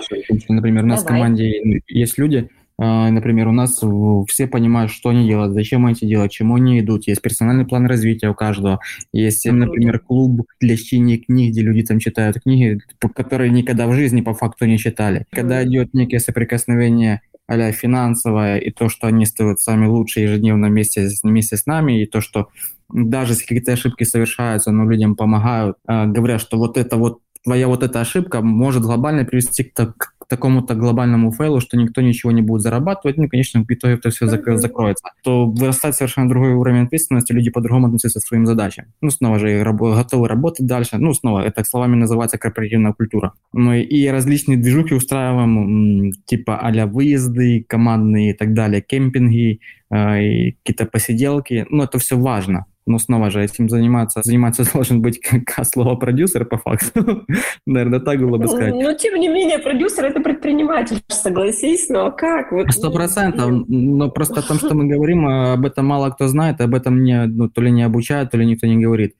например, 0.48 0.84
у 0.84 0.88
нас 0.88 1.04
Давай. 1.04 1.20
в 1.20 1.22
команде 1.22 1.82
есть 1.86 2.18
люди, 2.18 2.50
например, 2.78 3.48
у 3.48 3.52
нас 3.52 3.80
все 4.28 4.46
понимают, 4.46 4.92
что 4.92 5.08
они 5.08 5.26
делают, 5.26 5.52
зачем 5.52 5.84
они 5.86 5.94
это 5.94 6.06
делают, 6.06 6.32
чему 6.32 6.56
они 6.56 6.80
идут. 6.80 7.06
Есть 7.06 7.22
персональный 7.22 7.66
план 7.66 7.86
развития 7.86 8.28
у 8.28 8.34
каждого. 8.34 8.80
Есть, 9.12 9.46
например, 9.46 9.98
клуб 9.98 10.46
для 10.60 10.76
чтения 10.76 11.18
книг, 11.18 11.52
где 11.52 11.62
люди 11.62 11.82
там 11.82 11.98
читают 11.98 12.40
книги, 12.40 12.80
которые 13.14 13.50
никогда 13.50 13.86
в 13.86 13.94
жизни 13.94 14.20
по 14.20 14.34
факту 14.34 14.66
не 14.66 14.78
читали. 14.78 15.26
Когда 15.30 15.64
идет 15.64 15.92
некое 15.94 16.20
соприкосновение 16.20 17.22
а 17.48 17.72
финансовое, 17.72 18.58
и 18.58 18.70
то, 18.70 18.90
что 18.90 19.06
они 19.06 19.24
стоят 19.24 19.58
сами 19.58 19.86
лучше 19.86 20.20
ежедневно 20.20 20.68
вместе, 20.68 21.08
вместе 21.22 21.56
с 21.56 21.64
нами, 21.64 22.02
и 22.02 22.06
то, 22.06 22.20
что 22.20 22.48
даже 22.90 23.32
если 23.32 23.44
какие-то 23.44 23.72
ошибки 23.72 24.04
совершаются, 24.04 24.70
но 24.70 24.84
людям 24.84 25.16
помогают, 25.16 25.78
а, 25.86 26.06
говорят, 26.06 26.42
что 26.42 26.58
вот 26.58 26.76
это 26.76 26.96
вот 26.96 27.20
твоя 27.42 27.68
вот 27.68 27.82
эта 27.82 28.02
ошибка 28.02 28.42
может 28.42 28.82
глобально 28.82 29.24
привести 29.24 29.64
к, 29.64 29.94
к 29.96 30.17
такому-то 30.28 30.74
глобальному 30.74 31.32
фейлу, 31.32 31.60
что 31.60 31.76
никто 31.76 32.00
ничего 32.00 32.32
не 32.32 32.42
будет 32.42 32.62
зарабатывать, 32.62 33.16
ну, 33.16 33.28
конечно, 33.28 33.60
в 33.62 33.70
итоге 33.70 33.94
это 33.94 34.10
все 34.10 34.26
зак- 34.26 34.56
закроется, 34.56 35.10
то 35.22 35.46
вырастает 35.46 35.94
совершенно 35.94 36.28
другой 36.28 36.52
уровень 36.52 36.84
ответственности, 36.84 37.32
люди 37.32 37.50
по-другому 37.50 37.86
относятся 37.86 38.20
к 38.20 38.22
своим 38.22 38.46
задачам. 38.46 38.86
Ну, 39.00 39.10
снова 39.10 39.38
же, 39.38 39.62
раб- 39.62 39.80
готовы 39.80 40.28
работать 40.28 40.66
дальше. 40.66 40.98
Ну, 40.98 41.14
снова, 41.14 41.40
это 41.40 41.64
словами 41.64 41.96
называется 41.96 42.38
корпоративная 42.38 42.92
культура. 42.92 43.32
Ну, 43.52 43.72
и 43.74 44.06
различные 44.08 44.58
движухи 44.58 44.94
устраиваем, 44.94 46.12
типа 46.26 46.58
а 46.58 46.86
выезды 46.86 47.64
командные 47.66 48.30
и 48.30 48.34
так 48.34 48.52
далее, 48.54 48.82
кемпинги, 48.82 49.60
э, 49.90 50.52
какие-то 50.62 50.86
посиделки. 50.86 51.66
Ну, 51.70 51.82
это 51.82 51.98
все 51.98 52.18
важно 52.18 52.66
но 52.88 52.98
снова 52.98 53.30
же 53.30 53.42
этим 53.42 53.68
заниматься, 53.68 54.20
заниматься 54.24 54.64
должен 54.72 55.00
быть 55.02 55.20
как 55.20 55.66
слово 55.66 55.96
продюсер 55.96 56.44
по 56.44 56.58
факту. 56.58 57.24
Наверное, 57.66 58.00
так 58.00 58.18
было 58.18 58.38
бы 58.38 58.48
сказать. 58.48 58.74
Ну, 58.74 58.96
тем 58.96 59.20
не 59.20 59.28
менее, 59.28 59.58
продюсер– 59.58 60.04
это 60.06 60.20
предприниматель, 60.20 61.00
согласись, 61.08 61.88
но 61.88 62.10
как? 62.10 62.52
Сто 62.70 62.90
процентов, 62.90 63.64
но 63.68 64.10
просто 64.10 64.40
о 64.40 64.42
том, 64.42 64.58
что 64.58 64.74
мы 64.74 64.86
говорим, 64.86 65.26
об 65.26 65.64
этом 65.64 65.86
мало 65.86 66.10
кто 66.10 66.28
знает, 66.28 66.60
об 66.60 66.74
этом 66.74 67.04
не, 67.04 67.26
ну, 67.26 67.48
то 67.48 67.60
ли 67.60 67.70
не 67.70 67.82
обучают, 67.82 68.30
то 68.30 68.36
ли 68.38 68.46
никто 68.46 68.66
не 68.66 68.82
говорит. 68.82 69.14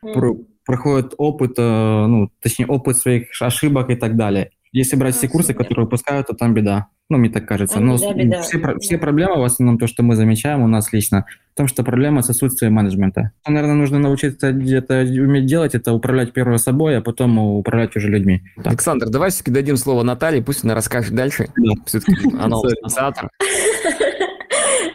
Проходит 0.65 1.15
опыт, 1.17 1.53
э, 1.57 2.07
ну, 2.07 2.29
точнее, 2.43 2.67
опыт 2.67 2.99
своих 2.99 3.29
ошибок 3.41 3.89
и 3.89 3.95
так 3.95 4.17
далее. 4.17 4.51
Если 4.73 4.97
брать 4.97 5.15
все 5.15 5.29
курсы, 5.29 5.55
которые 5.55 5.85
выпускают, 5.85 6.27
то 6.29 6.35
там 6.35 6.55
беда. 6.55 6.89
Ну, 7.11 7.17
мне 7.17 7.31
так 7.31 7.47
кажется. 7.47 7.81
Но 7.81 7.97
беда, 7.97 8.13
беда. 8.13 8.43
Все, 8.43 8.59
все 8.81 8.99
проблемы, 8.99 9.41
в 9.41 9.45
основном 9.45 9.79
то, 9.79 9.87
что 9.87 10.03
мы 10.03 10.15
замечаем 10.15 10.61
у 10.63 10.67
нас 10.67 10.93
лично, 10.93 11.25
в 11.55 11.57
том, 11.57 11.67
что 11.67 11.83
проблема 11.83 12.23
с 12.23 12.29
отсутствием 12.31 12.75
менеджмента. 12.75 13.33
Наверное, 13.47 13.75
нужно 13.75 13.99
научиться 13.99 14.53
где-то 14.53 15.01
уметь 15.01 15.47
делать, 15.47 15.75
это 15.75 15.93
управлять 15.93 16.33
первым 16.33 16.59
собой, 16.59 16.99
а 16.99 17.01
потом 17.01 17.39
управлять 17.39 17.97
уже 17.97 18.09
людьми. 18.09 18.43
Так. 18.57 18.69
Александр, 18.69 19.09
давай 19.09 19.31
все-таки 19.31 19.51
дадим 19.51 19.77
слово 19.77 20.03
Наталье, 20.03 20.43
пусть 20.43 20.65
она 20.65 20.75
расскажет 20.75 21.15
дальше. 21.15 21.49
Да. 21.57 21.73
Все-таки 21.87 22.29
она 22.39 22.57
инициатор. 22.57 23.31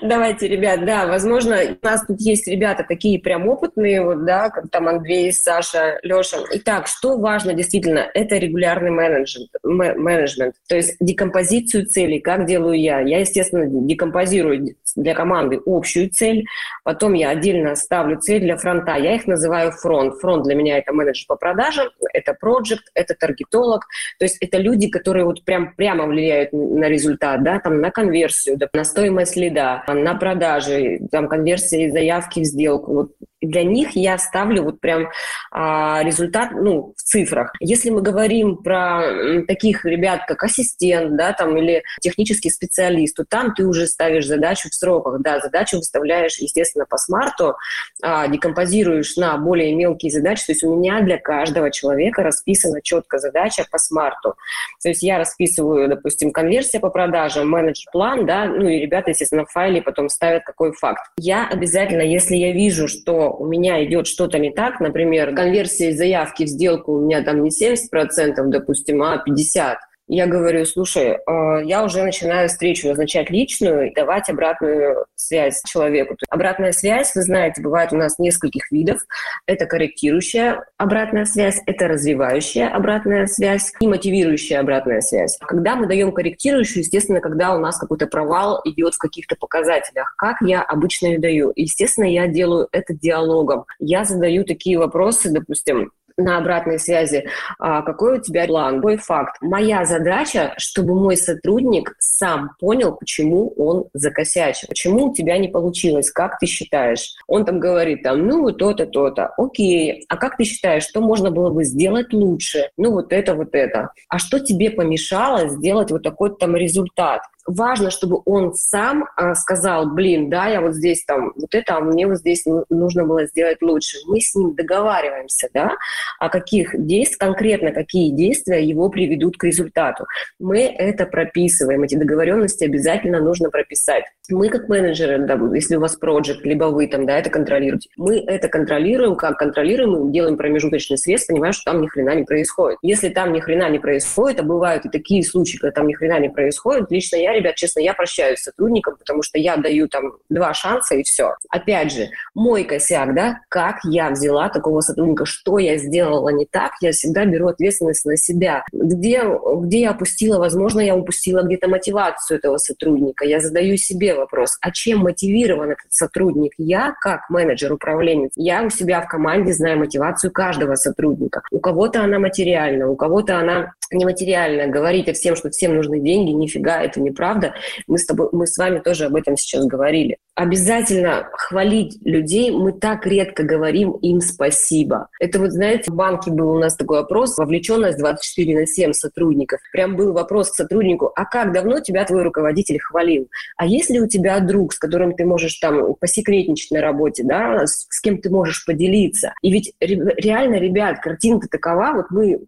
Давайте, 0.03 0.49
ребят, 0.49 0.85
да, 0.85 1.07
возможно, 1.07 1.57
у 1.81 1.85
нас 1.85 2.05
тут 2.05 2.19
есть 2.19 2.45
ребята 2.45 2.85
такие 2.85 3.19
прям 3.19 3.47
опытные, 3.47 4.03
вот, 4.03 4.25
да, 4.25 4.49
как 4.49 4.69
там 4.69 4.89
Андрей, 4.89 5.31
Саша, 5.31 5.97
Леша. 6.03 6.39
Итак, 6.51 6.87
что 6.87 7.17
важно 7.17 7.53
действительно, 7.53 8.05
это 8.13 8.35
регулярный 8.35 8.91
менеджмент, 8.91 9.49
менеджмент, 9.63 10.55
то 10.67 10.75
есть 10.75 10.97
декомпозицию 10.99 11.85
целей, 11.85 12.19
как 12.19 12.45
делаю 12.45 12.77
я. 12.77 12.99
Я, 12.99 13.19
естественно, 13.19 13.65
декомпозирую 13.65 14.75
для 14.97 15.15
команды 15.15 15.61
общую 15.65 16.09
цель, 16.09 16.45
потом 16.83 17.13
я 17.13 17.29
отдельно 17.29 17.75
ставлю 17.75 18.19
цель 18.19 18.41
для 18.41 18.57
фронта, 18.57 18.95
я 18.97 19.15
их 19.15 19.25
называю 19.25 19.71
фронт. 19.71 20.15
Фронт 20.19 20.43
для 20.43 20.55
меня 20.55 20.79
это 20.79 20.91
менеджер 20.91 21.25
по 21.29 21.37
продажам, 21.37 21.87
это 22.11 22.33
проект, 22.33 22.83
это 22.93 23.15
таргетолог, 23.15 23.85
то 24.19 24.25
есть 24.25 24.37
это 24.41 24.57
люди, 24.57 24.89
которые 24.89 25.23
вот 25.23 25.45
прям 25.45 25.73
прямо 25.75 26.07
влияют 26.07 26.51
на 26.51 26.89
результат, 26.89 27.41
да, 27.41 27.59
там 27.59 27.79
на 27.79 27.89
конверсию, 27.89 28.57
да, 28.57 28.67
на 28.73 28.83
стоимость 28.83 29.37
лида, 29.37 29.81
на 29.93 30.15
продажи, 30.15 30.99
там, 31.11 31.27
конверсии 31.27 31.89
заявки 31.89 32.39
в 32.41 32.45
сделку. 32.45 32.93
Вот 32.93 33.11
для 33.45 33.63
них 33.63 33.91
я 33.95 34.17
ставлю 34.17 34.63
вот 34.63 34.79
прям 34.79 35.09
а, 35.51 36.03
результат 36.03 36.51
ну, 36.51 36.93
в 36.97 37.01
цифрах. 37.01 37.53
Если 37.59 37.89
мы 37.89 38.01
говорим 38.01 38.57
про 38.57 39.43
таких 39.47 39.85
ребят, 39.85 40.21
как 40.27 40.43
ассистент, 40.43 41.15
да, 41.15 41.33
там, 41.33 41.57
или 41.57 41.83
технический 42.01 42.49
специалист, 42.49 43.15
то 43.15 43.25
там 43.25 43.53
ты 43.53 43.65
уже 43.65 43.87
ставишь 43.87 44.27
задачу 44.27 44.69
в 44.69 44.73
сроках, 44.73 45.21
да, 45.21 45.39
задачу 45.39 45.77
выставляешь, 45.77 46.37
естественно, 46.37 46.85
по 46.89 46.97
смарту, 46.97 47.55
а, 48.01 48.27
декомпозируешь 48.27 49.15
на 49.17 49.37
более 49.37 49.75
мелкие 49.75 50.11
задачи, 50.11 50.45
то 50.45 50.51
есть 50.51 50.63
у 50.63 50.75
меня 50.75 51.01
для 51.01 51.17
каждого 51.17 51.71
человека 51.71 52.23
расписана 52.23 52.81
четко 52.81 53.19
задача 53.19 53.65
по 53.71 53.77
смарту. 53.77 54.35
То 54.81 54.89
есть 54.89 55.03
я 55.03 55.17
расписываю, 55.17 55.89
допустим, 55.89 56.31
конверсия 56.31 56.79
по 56.79 56.89
продажам, 56.89 57.49
менеджер-план, 57.49 58.25
да, 58.25 58.45
ну 58.45 58.67
и 58.67 58.79
ребята, 58.79 59.11
естественно, 59.11 59.45
в 59.45 59.51
файле 59.51 59.81
потом 59.81 60.09
ставят 60.09 60.43
какой 60.43 60.73
факт. 60.73 61.11
Я 61.17 61.47
обязательно, 61.47 62.01
если 62.01 62.35
я 62.35 62.51
вижу, 62.51 62.87
что 62.87 63.32
у 63.39 63.45
меня 63.45 63.83
идет 63.85 64.07
что-то 64.07 64.39
не 64.39 64.51
так, 64.51 64.79
например, 64.79 65.35
конверсия 65.35 65.91
заявки 65.93 66.43
в 66.43 66.47
сделку 66.47 66.93
у 66.93 66.99
меня 66.99 67.23
там 67.23 67.43
не 67.43 67.49
70%, 67.49 68.33
допустим, 68.47 69.01
а 69.03 69.23
50%, 69.27 69.75
я 70.07 70.27
говорю, 70.27 70.65
слушай, 70.65 71.17
э, 71.17 71.65
я 71.65 71.83
уже 71.83 72.03
начинаю 72.03 72.49
встречу 72.49 72.87
назначать 72.87 73.29
личную 73.29 73.89
и 73.89 73.93
давать 73.93 74.29
обратную 74.29 75.05
связь 75.15 75.61
человеку. 75.65 76.17
Обратная 76.29 76.73
связь, 76.73 77.15
вы 77.15 77.21
знаете, 77.21 77.61
бывает 77.61 77.93
у 77.93 77.97
нас 77.97 78.19
нескольких 78.19 78.69
видов. 78.71 79.01
Это 79.47 79.65
корректирующая 79.65 80.65
обратная 80.77 81.25
связь, 81.25 81.61
это 81.65 81.87
развивающая 81.87 82.67
обратная 82.67 83.27
связь 83.27 83.71
и 83.79 83.87
мотивирующая 83.87 84.59
обратная 84.59 85.01
связь. 85.01 85.37
Когда 85.39 85.75
мы 85.75 85.87
даем 85.87 86.11
корректирующую, 86.11 86.83
естественно, 86.83 87.21
когда 87.21 87.55
у 87.55 87.59
нас 87.59 87.77
какой-то 87.77 88.07
провал 88.07 88.61
идет 88.65 88.95
в 88.95 88.99
каких-то 88.99 89.35
показателях, 89.37 90.13
как 90.17 90.37
я 90.41 90.61
обычно 90.61 91.07
ее 91.07 91.19
даю. 91.19 91.53
Естественно, 91.55 92.05
я 92.05 92.27
делаю 92.27 92.67
это 92.71 92.93
диалогом. 92.93 93.65
Я 93.79 94.03
задаю 94.03 94.43
такие 94.43 94.77
вопросы, 94.77 95.31
допустим, 95.31 95.91
на 96.17 96.37
обратной 96.37 96.79
связи, 96.79 97.27
а, 97.59 97.81
какой 97.81 98.19
у 98.19 98.21
тебя 98.21 98.45
план, 98.45 98.75
какой 98.75 98.97
факт. 98.97 99.37
Моя 99.41 99.85
задача, 99.85 100.53
чтобы 100.57 100.95
мой 100.95 101.17
сотрудник 101.17 101.95
сам 101.99 102.51
понял, 102.59 102.95
почему 102.95 103.53
он 103.57 103.85
закосячил, 103.93 104.67
почему 104.69 105.07
у 105.07 105.13
тебя 105.13 105.37
не 105.37 105.47
получилось, 105.47 106.11
как 106.11 106.39
ты 106.39 106.45
считаешь. 106.45 107.15
Он 107.27 107.45
там 107.45 107.59
говорит, 107.59 108.03
там, 108.03 108.27
ну, 108.27 108.51
то-то, 108.51 108.85
то-то. 108.85 109.33
Окей, 109.37 110.05
а 110.09 110.17
как 110.17 110.37
ты 110.37 110.43
считаешь, 110.43 110.83
что 110.83 111.01
можно 111.01 111.31
было 111.31 111.49
бы 111.49 111.63
сделать 111.63 112.13
лучше? 112.13 112.69
Ну, 112.77 112.91
вот 112.91 113.11
это, 113.11 113.35
вот 113.35 113.55
это. 113.55 113.91
А 114.09 114.19
что 114.19 114.39
тебе 114.39 114.69
помешало 114.71 115.49
сделать 115.49 115.91
вот 115.91 116.03
такой 116.03 116.35
там 116.37 116.55
результат? 116.55 117.21
важно, 117.45 117.91
чтобы 117.91 118.21
он 118.25 118.53
сам 118.53 119.05
а, 119.15 119.35
сказал, 119.35 119.87
блин, 119.91 120.29
да, 120.29 120.47
я 120.47 120.61
вот 120.61 120.73
здесь 120.73 121.03
там, 121.05 121.33
вот 121.35 121.53
это, 121.53 121.77
а 121.77 121.79
мне 121.81 122.07
вот 122.07 122.17
здесь 122.17 122.45
нужно 122.69 123.05
было 123.05 123.25
сделать 123.25 123.61
лучше. 123.61 123.97
Мы 124.07 124.21
с 124.21 124.33
ним 124.35 124.55
договариваемся, 124.55 125.49
да, 125.53 125.75
о 126.19 126.29
каких 126.29 126.71
действиях, 126.73 127.19
конкретно 127.19 127.71
какие 127.71 128.11
действия 128.11 128.63
его 128.63 128.89
приведут 128.89 129.37
к 129.37 129.43
результату. 129.43 130.05
Мы 130.39 130.61
это 130.61 131.05
прописываем, 131.05 131.83
эти 131.83 131.95
договоренности 131.95 132.63
обязательно 132.63 133.19
нужно 133.19 133.49
прописать. 133.49 134.03
Мы 134.29 134.49
как 134.49 134.69
менеджеры, 134.69 135.19
да, 135.19 135.39
если 135.53 135.75
у 135.75 135.79
вас 135.79 135.95
проект, 135.95 136.13
либо 136.45 136.65
вы 136.65 136.87
там, 136.87 137.05
да, 137.05 137.17
это 137.17 137.29
контролируете, 137.29 137.89
мы 137.97 138.19
это 138.19 138.47
контролируем, 138.47 139.15
как 139.15 139.37
контролируем, 139.37 139.91
мы 139.91 140.11
делаем 140.11 140.37
промежуточный 140.37 140.97
срез, 140.97 141.25
понимая, 141.25 141.51
что 141.51 141.71
там 141.71 141.81
ни 141.81 141.87
хрена 141.87 142.15
не 142.15 142.23
происходит. 142.23 142.77
Если 142.81 143.09
там 143.09 143.33
ни 143.33 143.39
хрена 143.39 143.69
не 143.69 143.79
происходит, 143.79 144.39
а 144.39 144.43
бывают 144.43 144.85
и 144.85 144.89
такие 144.89 145.23
случаи, 145.23 145.57
когда 145.57 145.71
там 145.71 145.87
ни 145.87 145.93
хрена 145.93 146.19
не 146.19 146.29
происходит, 146.29 146.91
лично 146.91 147.17
я 147.17 147.33
ребят, 147.33 147.55
честно, 147.55 147.79
я 147.79 147.93
прощаюсь 147.93 148.39
с 148.39 148.43
сотрудником, 148.43 148.95
потому 148.97 149.23
что 149.23 149.37
я 149.39 149.57
даю 149.57 149.87
там 149.87 150.13
два 150.29 150.53
шанса 150.53 150.95
и 150.95 151.03
все. 151.03 151.35
Опять 151.49 151.91
же, 151.91 152.09
мой 152.33 152.63
косяк, 152.63 153.13
да, 153.15 153.39
как 153.49 153.79
я 153.83 154.09
взяла 154.09 154.49
такого 154.49 154.81
сотрудника, 154.81 155.25
что 155.25 155.57
я 155.57 155.77
сделала 155.77 155.92
не 156.01 156.45
так, 156.45 156.71
я 156.81 156.91
всегда 156.91 157.25
беру 157.25 157.47
ответственность 157.47 158.05
на 158.05 158.17
себя. 158.17 158.63
Где, 158.71 159.23
где 159.61 159.81
я 159.81 159.91
опустила, 159.91 160.39
возможно, 160.39 160.79
я 160.79 160.95
упустила 160.95 161.43
где-то 161.43 161.67
мотивацию 161.67 162.37
этого 162.37 162.57
сотрудника. 162.57 163.25
Я 163.25 163.39
задаю 163.39 163.77
себе 163.77 164.15
вопрос, 164.15 164.57
а 164.61 164.71
чем 164.71 164.99
мотивирован 164.99 165.71
этот 165.71 165.91
сотрудник? 165.91 166.53
Я, 166.57 166.95
как 167.01 167.29
менеджер, 167.29 167.73
управленец, 167.73 168.31
я 168.35 168.63
у 168.63 168.69
себя 168.69 169.01
в 169.01 169.07
команде 169.07 169.53
знаю 169.53 169.79
мотивацию 169.79 170.31
каждого 170.31 170.75
сотрудника. 170.75 171.41
У 171.51 171.59
кого-то 171.59 172.03
она 172.03 172.19
материальна, 172.19 172.89
у 172.89 172.95
кого-то 172.95 173.37
она 173.37 173.73
нематериальная. 173.91 174.67
Говорить 174.67 175.09
о 175.09 175.13
всем, 175.13 175.35
что 175.35 175.49
всем 175.49 175.75
нужны 175.75 175.99
деньги, 175.99 176.31
нифига, 176.31 176.81
это 176.81 177.01
неправда 177.01 177.23
правда. 177.23 177.53
Мы 177.87 177.97
с, 177.97 178.05
тобой, 178.05 178.29
мы 178.31 178.47
с 178.47 178.57
вами 178.57 178.79
тоже 178.79 179.05
об 179.05 179.15
этом 179.15 179.37
сейчас 179.37 179.65
говорили. 179.65 180.17
Обязательно 180.35 181.29
хвалить 181.33 181.97
людей. 182.03 182.51
Мы 182.51 182.73
так 182.73 183.05
редко 183.05 183.43
говорим 183.43 183.91
им 183.91 184.19
спасибо. 184.19 185.07
Это 185.19 185.39
вот, 185.39 185.51
знаете, 185.51 185.91
в 185.91 185.95
банке 185.95 186.31
был 186.31 186.51
у 186.51 186.59
нас 186.59 186.75
такой 186.75 186.99
опрос, 186.99 187.37
вовлеченность 187.37 187.97
24 187.97 188.59
на 188.59 188.65
7 188.65 188.93
сотрудников. 188.93 189.59
Прям 189.71 189.95
был 189.95 190.13
вопрос 190.13 190.51
к 190.51 190.55
сотруднику, 190.55 191.11
а 191.15 191.25
как 191.25 191.53
давно 191.53 191.79
тебя 191.79 192.03
твой 192.05 192.23
руководитель 192.23 192.79
хвалил? 192.79 193.29
А 193.57 193.65
если 193.65 193.99
у 193.99 194.07
тебя 194.07 194.39
друг, 194.39 194.73
с 194.73 194.79
которым 194.79 195.15
ты 195.15 195.25
можешь 195.25 195.55
там 195.59 195.95
посекретничать 195.95 196.71
на 196.71 196.81
работе, 196.81 197.23
да, 197.23 197.67
с, 197.67 197.85
с 197.89 198.01
кем 198.01 198.17
ты 198.17 198.29
можешь 198.29 198.65
поделиться? 198.65 199.33
И 199.41 199.51
ведь 199.51 199.73
реально, 199.79 200.55
ребят, 200.55 200.99
картинка 200.99 201.47
такова, 201.47 201.93
вот 201.93 202.05
мы 202.09 202.39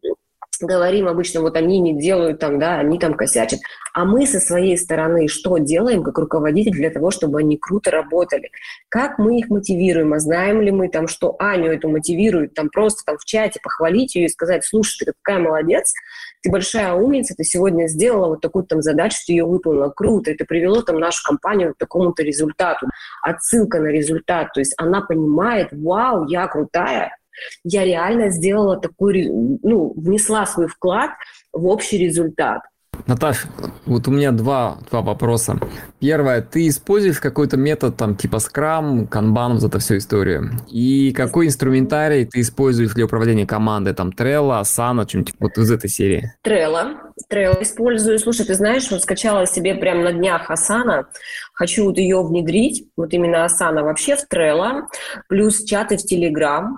говорим 0.60 1.08
обычно, 1.08 1.42
вот 1.42 1.56
они 1.58 1.80
не 1.80 2.00
делают 2.00 2.40
там, 2.40 2.60
да, 2.60 2.80
они 2.80 3.00
там 3.00 3.14
косячат. 3.14 3.60
А 3.94 4.06
мы 4.06 4.26
со 4.28 4.40
своей 4.40 4.78
стороны 4.78 5.28
что 5.28 5.58
делаем 5.58 6.04
как 6.04 6.18
руководитель 6.18 6.74
для 6.74 6.90
того, 6.90 7.12
чтобы 7.12 7.40
они 7.40 7.58
круто 7.58 7.92
работали? 7.92 8.52
Как 8.90 9.18
мы 9.20 9.40
их 9.40 9.50
мотивируем? 9.50 10.14
А 10.14 10.20
знаем 10.20 10.62
ли 10.62 10.72
мы 10.72 10.90
там, 10.90 11.08
что 11.08 11.36
Аню 11.40 11.72
эту 11.72 11.90
мотивируют 11.90 12.54
там 12.54 12.70
просто 12.70 13.04
там 13.06 13.18
в 13.18 13.26
чате 13.26 13.60
похвалить 13.62 14.16
ее 14.16 14.26
и 14.26 14.30
сказать, 14.30 14.66
слушай, 14.66 15.06
ты 15.06 15.14
какая 15.24 15.42
молодец, 15.42 15.94
ты 16.42 16.52
большая 16.52 16.94
умница, 16.94 17.36
ты 17.36 17.44
сегодня 17.44 17.88
сделала 17.88 18.28
вот 18.28 18.42
такую 18.42 18.66
там 18.66 18.82
задачу, 18.82 19.18
ты 19.26 19.34
ее 19.34 19.46
выполнила, 19.46 19.90
круто, 19.90 20.32
это 20.32 20.46
привело 20.46 20.82
там 20.82 21.00
нашу 21.00 21.24
компанию 21.24 21.74
к 21.74 21.78
такому-то 21.78 22.22
результату. 22.24 22.88
Отсылка 23.22 23.80
на 23.80 23.88
результат, 23.88 24.54
то 24.54 24.60
есть 24.60 24.74
она 24.78 25.02
понимает, 25.02 25.70
вау, 25.72 26.26
я 26.28 26.48
крутая, 26.48 27.18
я 27.64 27.84
реально 27.84 28.30
сделала 28.30 28.78
такой, 28.78 29.28
ну, 29.28 29.94
внесла 29.96 30.46
свой 30.46 30.68
вклад 30.68 31.12
в 31.54 31.66
общий 31.68 31.98
результат. 31.98 32.62
Наташ, 33.08 33.46
вот 33.86 34.08
у 34.08 34.12
меня 34.12 34.32
два, 34.32 34.78
два 34.90 35.02
вопроса. 35.02 35.60
Первое, 36.00 36.42
ты 36.42 36.68
используешь 36.68 37.20
какой-то 37.20 37.58
метод, 37.58 37.98
там, 37.98 38.16
типа 38.16 38.38
Scrum, 38.38 39.08
Kanban, 39.10 39.54
вот 39.54 39.64
эту 39.64 39.80
всю 39.80 39.98
историю? 39.98 40.52
И 40.70 41.12
какой 41.12 41.48
инструментарий 41.48 42.26
ты 42.26 42.42
используешь 42.42 42.94
для 42.94 43.06
управления 43.06 43.46
командой? 43.46 43.94
Там, 43.94 44.10
Trello, 44.10 44.60
Asana, 44.62 45.08
что-нибудь 45.08 45.34
вот 45.40 45.58
из 45.58 45.72
этой 45.72 45.90
серии? 45.90 46.34
Trello. 46.44 46.96
Trello 47.32 47.62
использую. 47.62 48.18
Слушай, 48.20 48.46
ты 48.46 48.56
знаешь, 48.56 48.90
вот 48.90 49.02
скачала 49.02 49.46
себе 49.46 49.76
прямо 49.76 50.04
на 50.04 50.14
днях 50.14 50.50
Asana. 50.50 51.06
Хочу 51.54 51.86
вот 51.86 51.98
ее 51.98 52.24
внедрить, 52.24 52.88
вот 52.98 53.14
именно 53.14 53.46
Asana 53.46 53.84
вообще 53.84 54.16
в 54.16 54.26
Trello, 54.32 54.84
плюс 55.28 55.64
чаты 55.64 55.98
в 55.98 56.12
Telegram. 56.12 56.76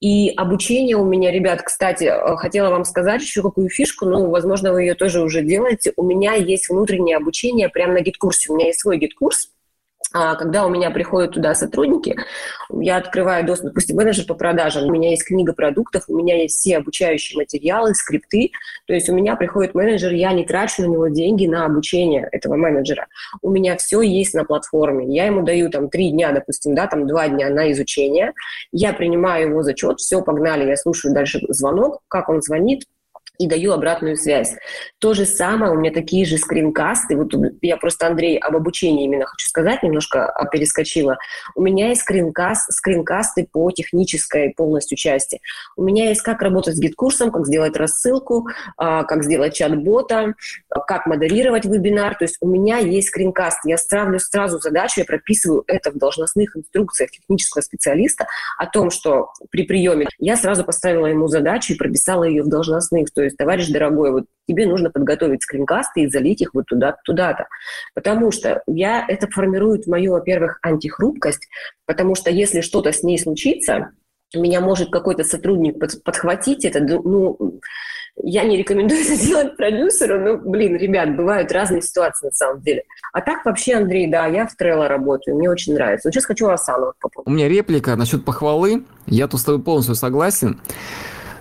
И 0.00 0.30
обучение 0.30 0.96
у 0.96 1.04
меня, 1.04 1.32
ребят, 1.32 1.62
кстати, 1.62 2.04
э, 2.04 2.36
хотела 2.36 2.70
вам 2.70 2.84
сказать 2.84 3.20
еще 3.20 3.42
какую 3.42 3.68
фишку, 3.68 4.06
ну, 4.06 4.30
возможно, 4.30 4.72
вы 4.72 4.82
ее 4.82 4.94
тоже 4.94 5.20
уже 5.20 5.42
делаете. 5.42 5.92
У 5.96 6.04
меня 6.04 6.34
есть 6.34 6.68
внутреннее 6.68 7.16
обучение 7.16 7.68
прямо 7.68 7.94
на 7.94 8.00
GetCourse. 8.00 8.52
У 8.52 8.56
меня 8.56 8.66
есть 8.66 8.80
свой 8.80 8.98
GetCourse, 8.98 9.50
когда 10.12 10.66
у 10.66 10.70
меня 10.70 10.90
приходят 10.90 11.32
туда 11.32 11.54
сотрудники, 11.54 12.16
я 12.70 12.96
открываю 12.96 13.46
доступ, 13.46 13.68
допустим, 13.68 13.96
менеджер 13.96 14.26
по 14.26 14.34
продажам, 14.34 14.84
у 14.84 14.90
меня 14.90 15.10
есть 15.10 15.24
книга 15.24 15.52
продуктов, 15.52 16.04
у 16.08 16.16
меня 16.16 16.42
есть 16.42 16.56
все 16.56 16.78
обучающие 16.78 17.36
материалы, 17.36 17.94
скрипты, 17.94 18.50
то 18.86 18.94
есть 18.94 19.08
у 19.08 19.14
меня 19.14 19.36
приходит 19.36 19.74
менеджер, 19.74 20.12
я 20.12 20.32
не 20.32 20.44
трачу 20.44 20.82
на 20.82 20.86
него 20.86 21.08
деньги 21.08 21.46
на 21.46 21.66
обучение 21.66 22.28
этого 22.32 22.56
менеджера. 22.56 23.06
У 23.42 23.50
меня 23.50 23.76
все 23.76 24.00
есть 24.00 24.34
на 24.34 24.44
платформе. 24.44 25.14
Я 25.14 25.26
ему 25.26 25.42
даю 25.42 25.70
там 25.70 25.90
три 25.90 26.10
дня, 26.10 26.32
допустим, 26.32 26.74
да, 26.74 26.86
там 26.86 27.06
два 27.06 27.28
дня 27.28 27.50
на 27.50 27.70
изучение, 27.72 28.32
я 28.72 28.92
принимаю 28.92 29.50
его 29.50 29.62
зачет, 29.62 30.00
все, 30.00 30.22
погнали, 30.22 30.68
я 30.68 30.76
слушаю 30.76 31.14
дальше 31.14 31.40
звонок, 31.48 32.00
как 32.08 32.28
он 32.28 32.42
звонит, 32.42 32.84
и 33.38 33.46
даю 33.46 33.72
обратную 33.72 34.16
связь. 34.16 34.54
То 34.98 35.14
же 35.14 35.24
самое, 35.24 35.72
у 35.72 35.76
меня 35.76 35.92
такие 35.92 36.26
же 36.26 36.38
скринкасты. 36.38 37.16
Вот 37.16 37.32
я 37.62 37.76
просто, 37.76 38.06
Андрей, 38.08 38.36
об 38.36 38.56
обучении 38.56 39.04
именно 39.04 39.26
хочу 39.26 39.46
сказать, 39.46 39.82
немножко 39.82 40.26
а, 40.26 40.44
перескочила. 40.46 41.18
У 41.54 41.62
меня 41.62 41.88
есть 41.88 42.02
скринкаст, 42.02 42.72
скринкасты 42.72 43.48
по 43.50 43.70
технической 43.70 44.52
полностью 44.56 44.96
части. 44.96 45.40
У 45.76 45.84
меня 45.84 46.08
есть 46.08 46.22
как 46.22 46.42
работать 46.42 46.76
с 46.76 46.80
GetCourse 46.80 47.17
ом, 47.17 47.30
как 47.30 47.46
сделать 47.46 47.76
рассылку, 47.76 48.48
а, 48.76 49.04
как 49.04 49.22
сделать 49.22 49.54
чат-бота, 49.54 50.34
как 50.86 51.06
модерировать 51.06 51.64
вебинар. 51.64 52.16
То 52.16 52.24
есть 52.24 52.38
у 52.40 52.48
меня 52.48 52.78
есть 52.78 53.08
скринкаст. 53.08 53.60
Я 53.64 53.78
ставлю 53.78 54.18
сразу 54.18 54.58
задачу, 54.58 55.00
я 55.00 55.04
прописываю 55.04 55.62
это 55.68 55.92
в 55.92 55.96
должностных 55.96 56.56
инструкциях 56.56 57.12
технического 57.12 57.62
специалиста 57.62 58.26
о 58.56 58.66
том, 58.66 58.90
что 58.90 59.32
при 59.50 59.62
приеме 59.64 60.08
я 60.18 60.36
сразу 60.36 60.64
поставила 60.64 61.06
ему 61.06 61.28
задачу 61.28 61.72
и 61.72 61.76
прописала 61.76 62.24
ее 62.24 62.42
в 62.42 62.48
должностных. 62.48 63.12
То 63.12 63.27
есть, 63.28 63.36
товарищ 63.36 63.68
дорогой, 63.68 64.10
вот 64.10 64.24
тебе 64.48 64.66
нужно 64.66 64.90
подготовить 64.90 65.42
скринкасты 65.42 66.02
и 66.02 66.08
залить 66.08 66.42
их 66.42 66.54
вот 66.54 66.66
туда 66.66 66.96
туда-то. 67.04 67.46
Потому 67.94 68.30
что 68.30 68.62
я, 68.66 69.04
это 69.06 69.28
формирует 69.28 69.86
мою, 69.86 70.12
во-первых, 70.12 70.58
антихрупкость, 70.62 71.48
потому 71.86 72.14
что 72.14 72.30
если 72.30 72.60
что-то 72.60 72.92
с 72.92 73.02
ней 73.02 73.18
случится, 73.18 73.92
меня 74.34 74.60
может 74.60 74.90
какой-то 74.90 75.24
сотрудник 75.24 75.78
под, 75.78 76.02
подхватить 76.02 76.64
это, 76.64 76.80
ну, 76.80 77.60
я 78.22 78.44
не 78.44 78.56
рекомендую 78.56 79.00
это 79.00 79.16
делать 79.24 79.56
продюсеру, 79.56 80.20
но, 80.20 80.36
блин, 80.36 80.76
ребят, 80.76 81.16
бывают 81.16 81.52
разные 81.52 81.82
ситуации 81.82 82.26
на 82.26 82.32
самом 82.32 82.60
деле. 82.60 82.84
А 83.12 83.20
так 83.20 83.44
вообще, 83.44 83.74
Андрей, 83.74 84.06
да, 84.10 84.26
я 84.26 84.46
в 84.46 84.54
Trello 84.60 84.86
работаю, 84.86 85.36
мне 85.36 85.50
очень 85.50 85.74
нравится. 85.74 86.08
Вот 86.08 86.14
сейчас 86.14 86.26
хочу 86.26 86.48
Асану 86.48 86.92
попробовать. 87.00 87.28
У 87.28 87.30
меня 87.30 87.48
реплика 87.48 87.96
насчет 87.96 88.24
похвалы, 88.24 88.84
я 89.06 89.28
тут 89.28 89.40
с 89.40 89.44
тобой 89.44 89.62
полностью 89.62 89.94
согласен. 89.94 90.60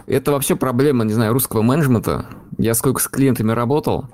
Это 0.08 0.32
вообще 0.32 0.56
проблема, 0.56 1.04
не 1.04 1.14
знаю, 1.14 1.34
русского 1.34 1.62
менеджмента. 1.62 2.26
Я 2.58 2.74
сколько 2.74 3.02
с 3.02 3.08
клиентами 3.10 3.52
работал, 3.52 4.08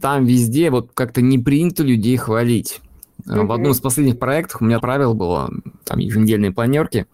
там 0.00 0.24
везде 0.24 0.70
вот 0.70 0.90
как-то 0.92 1.22
не 1.22 1.38
принято 1.38 1.84
людей 1.84 2.16
хвалить. 2.16 2.80
Mm-hmm. 3.24 3.46
В 3.46 3.52
одном 3.52 3.72
из 3.72 3.80
последних 3.80 4.18
проектов 4.18 4.60
у 4.60 4.64
меня 4.64 4.78
правило 4.80 5.14
было 5.14 5.50
там 5.84 5.98
еженедельные 5.98 6.52
планерки, 6.52 7.06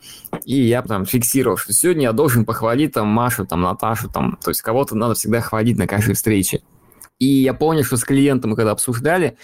и 0.45 0.61
я 0.61 0.83
там 0.83 1.05
фиксировал, 1.05 1.57
что 1.57 1.73
сегодня 1.73 2.05
я 2.05 2.13
должен 2.13 2.45
похвалить 2.45 2.95
там 2.95 3.07
Машу, 3.07 3.47
там 3.47 3.61
Наташу, 3.61 4.09
там, 4.09 4.39
то 4.43 4.51
есть 4.51 4.63
кого-то 4.63 4.97
надо 4.97 5.15
всегда 5.15 5.41
хвалить 5.41 5.79
на 5.79 5.87
каждой 5.87 6.15
встрече. 6.15 6.63
И 7.23 7.43
я 7.45 7.55
помню, 7.55 7.85
что 7.85 7.97
с 7.97 8.03
клиентом 8.03 8.57
когда 8.57 8.73
обсуждали, 8.73 9.37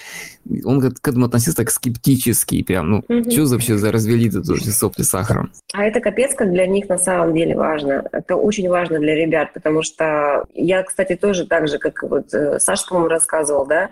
он 0.64 0.80
к 0.80 1.06
этому 1.06 1.26
относился 1.26 1.58
так 1.58 1.70
скептически, 1.70 2.64
прям, 2.64 2.90
ну, 2.90 3.04
угу. 3.08 3.30
что 3.30 3.46
вообще 3.46 3.78
за 3.78 3.92
развели 3.92 4.28
тут 4.28 4.46
сопли 4.46 5.02
с 5.04 5.10
сахаром? 5.10 5.52
А 5.72 5.84
это 5.84 6.00
капец, 6.00 6.34
как 6.34 6.50
для 6.50 6.66
них 6.66 6.88
на 6.88 6.98
самом 6.98 7.34
деле 7.34 7.54
важно. 7.54 8.04
Это 8.10 8.34
очень 8.34 8.68
важно 8.68 8.98
для 8.98 9.14
ребят, 9.14 9.52
потому 9.54 9.84
что 9.84 10.44
я, 10.54 10.82
кстати, 10.82 11.14
тоже 11.14 11.46
так 11.46 11.68
же, 11.68 11.78
как 11.78 12.02
вот 12.02 12.34
э, 12.34 12.58
Саша, 12.58 12.84
по-моему, 12.88 13.10
рассказывал, 13.10 13.64
да, 13.64 13.90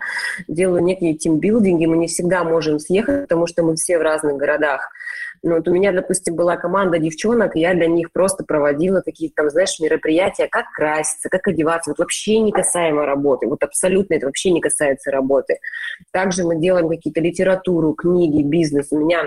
делаю 0.49 0.83
некие 0.83 1.13
тимбилдинги, 1.13 1.85
мы 1.85 1.95
не 1.95 2.07
всегда 2.07 2.43
можем 2.43 2.79
съехать, 2.79 3.21
потому 3.21 3.47
что 3.47 3.63
мы 3.63 3.77
все 3.77 3.99
в 3.99 4.01
разных 4.01 4.35
городах. 4.35 4.91
Ну, 5.43 5.55
вот 5.55 5.67
у 5.67 5.71
меня, 5.71 5.91
допустим, 5.91 6.35
была 6.35 6.57
команда 6.57 6.99
девчонок, 6.99 7.55
и 7.55 7.59
я 7.59 7.73
для 7.73 7.87
них 7.87 8.11
просто 8.11 8.43
проводила 8.43 9.01
такие, 9.01 9.31
там, 9.35 9.49
знаешь, 9.49 9.79
мероприятия, 9.79 10.47
как 10.47 10.65
краситься, 10.73 11.29
как 11.29 11.47
одеваться. 11.47 11.91
Вот 11.91 11.99
вообще 11.99 12.39
не 12.39 12.51
касаемо 12.51 13.05
работы. 13.05 13.47
Вот 13.47 13.63
абсолютно 13.63 14.15
это 14.15 14.25
вообще 14.25 14.51
не 14.51 14.61
касается 14.61 15.11
работы. 15.11 15.59
Также 16.11 16.43
мы 16.43 16.59
делаем 16.59 16.89
какие-то 16.89 17.21
литературу, 17.21 17.93
книги, 17.93 18.41
бизнес. 18.41 18.87
У 18.91 18.99
меня 18.99 19.25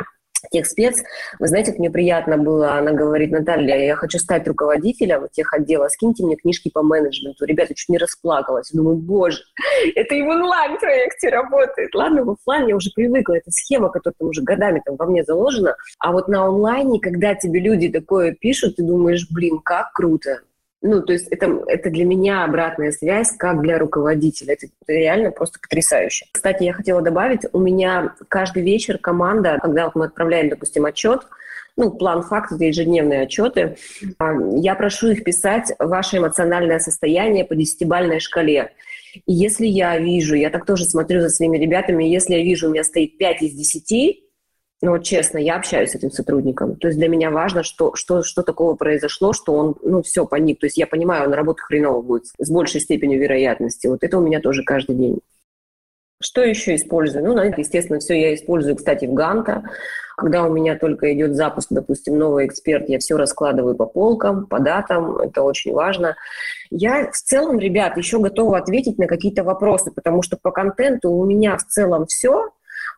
тех 0.49 0.67
спец. 0.67 1.03
Вы 1.39 1.49
знаете, 1.49 1.75
мне 1.77 1.91
приятно 1.91 2.39
было, 2.39 2.75
она 2.75 2.93
говорит, 2.93 3.31
Наталья, 3.31 3.77
я 3.77 3.97
хочу 3.97 4.19
стать 4.19 4.47
руководителем 4.47 5.29
тех 5.33 5.53
отдела, 5.53 5.89
скиньте 5.89 6.25
мне 6.25 6.37
книжки 6.37 6.71
по 6.73 6.83
менеджменту. 6.83 7.45
Ребята, 7.45 7.75
чуть 7.75 7.89
не 7.89 7.99
расплакалась. 7.99 8.71
Думаю, 8.73 8.97
боже, 8.97 9.43
это 9.95 10.15
и 10.15 10.23
в 10.23 10.29
онлайн-проекте 10.29 11.29
работает. 11.29 11.95
Ладно, 11.95 12.25
в 12.25 12.31
офлайн 12.31 12.69
я 12.69 12.77
уже 12.77 12.91
привыкла, 12.95 13.35
это 13.35 13.51
схема, 13.51 13.91
которая 13.91 14.15
там 14.19 14.29
уже 14.29 14.43
годами 14.43 14.83
там 14.85 14.97
во 14.97 15.07
мне 15.07 15.25
заложена. 15.25 15.77
А 15.99 16.13
вот 16.13 16.29
на 16.29 16.45
онлайне, 16.45 17.01
когда 17.01 17.35
тебе 17.35 17.61
люди 17.61 17.89
такое 17.89 18.33
пишут, 18.33 18.77
ты 18.77 18.83
думаешь, 18.83 19.27
блин, 19.31 19.61
как 19.61 19.93
круто. 19.93 20.41
Ну, 20.83 21.03
то 21.03 21.13
есть 21.13 21.29
это, 21.29 21.63
это 21.67 21.91
для 21.91 22.07
меня 22.07 22.45
обратная 22.45 22.91
связь, 22.91 23.37
как 23.37 23.61
для 23.61 23.79
руководителя. 23.79 24.55
Это, 24.55 24.67
реально 24.87 25.31
просто 25.31 25.59
потрясающе. 25.61 26.27
Кстати, 26.33 26.63
я 26.63 26.73
хотела 26.73 27.03
добавить, 27.03 27.43
у 27.53 27.59
меня 27.59 28.15
каждый 28.29 28.63
вечер 28.63 28.99
команда, 28.99 29.59
когда 29.61 29.85
вот 29.85 29.95
мы 29.95 30.07
отправляем, 30.07 30.49
допустим, 30.49 30.87
отчет, 30.87 31.21
ну, 31.77 31.91
план 31.91 32.23
факт, 32.23 32.53
это 32.53 32.65
ежедневные 32.65 33.23
отчеты, 33.23 33.77
а, 34.19 34.33
я 34.57 34.75
прошу 34.75 35.09
их 35.09 35.23
писать 35.25 35.73
ваше 35.79 36.19
эмоциональное 36.19 36.79
состояние 36.79 37.45
по 37.45 37.55
десятибальной 37.55 38.21
шкале. 38.21 38.73
И 39.27 39.33
если 39.33 39.67
я 39.67 39.99
вижу, 39.99 40.35
я 40.35 40.51
так 40.51 40.65
тоже 40.65 40.85
смотрю 40.85 41.21
за 41.21 41.29
своими 41.29 41.59
ребятами, 41.59 42.05
если 42.05 42.35
я 42.35 42.43
вижу, 42.43 42.69
у 42.69 42.73
меня 42.73 42.85
стоит 42.85 43.19
5 43.19 43.43
из 43.43 43.53
10, 43.53 44.30
ну, 44.83 44.93
вот 44.93 45.05
честно, 45.05 45.37
я 45.37 45.57
общаюсь 45.57 45.91
с 45.91 45.95
этим 45.95 46.11
сотрудником. 46.11 46.77
То 46.77 46.89
есть 46.89 46.99
для 46.99 47.09
меня 47.09 47.31
важно, 47.31 47.63
что, 47.63 47.95
что, 47.95 48.23
что 48.23 48.43
такого 48.43 48.77
произошло, 48.77 49.35
что 49.35 49.55
он, 49.55 49.77
ну, 49.83 50.03
все, 50.03 50.25
паник. 50.27 50.59
То 50.59 50.67
есть 50.67 50.79
я 50.79 50.87
понимаю, 50.87 51.27
он 51.27 51.35
работать 51.35 51.65
хреново 51.65 52.01
будет 52.01 52.25
с 52.39 52.51
большей 52.51 52.81
степенью 52.81 53.21
вероятности. 53.21 53.89
Вот 53.89 54.03
это 54.03 54.17
у 54.17 54.23
меня 54.23 54.41
тоже 54.41 54.65
каждый 54.65 54.97
день. 54.97 55.21
Что 56.23 56.43
еще 56.43 56.75
использую? 56.75 57.25
Ну, 57.25 57.39
естественно, 57.57 57.99
все 57.99 58.19
я 58.19 58.35
использую, 58.35 58.77
кстати, 58.77 59.05
в 59.07 59.13
Ганта. 59.13 59.65
Когда 60.17 60.45
у 60.45 60.53
меня 60.53 60.77
только 60.77 61.13
идет 61.15 61.35
запуск, 61.35 61.69
допустим, 61.71 62.19
новый 62.19 62.47
эксперт, 62.47 62.89
я 62.91 62.99
все 62.99 63.17
раскладываю 63.17 63.75
по 63.75 63.87
полкам, 63.87 64.47
по 64.47 64.61
датам, 64.61 65.17
это 65.17 65.43
очень 65.43 65.73
важно. 65.73 66.17
Я 66.71 67.11
в 67.11 67.17
целом, 67.17 67.59
ребят, 67.59 67.97
еще 67.97 68.19
готова 68.19 68.59
ответить 68.59 68.99
на 68.99 69.07
какие-то 69.07 69.45
вопросы, 69.45 69.91
потому 69.91 70.23
что 70.23 70.39
по 70.41 70.51
контенту 70.51 71.11
у 71.11 71.25
меня 71.25 71.57
в 71.57 71.65
целом 71.67 72.07
все. 72.07 72.51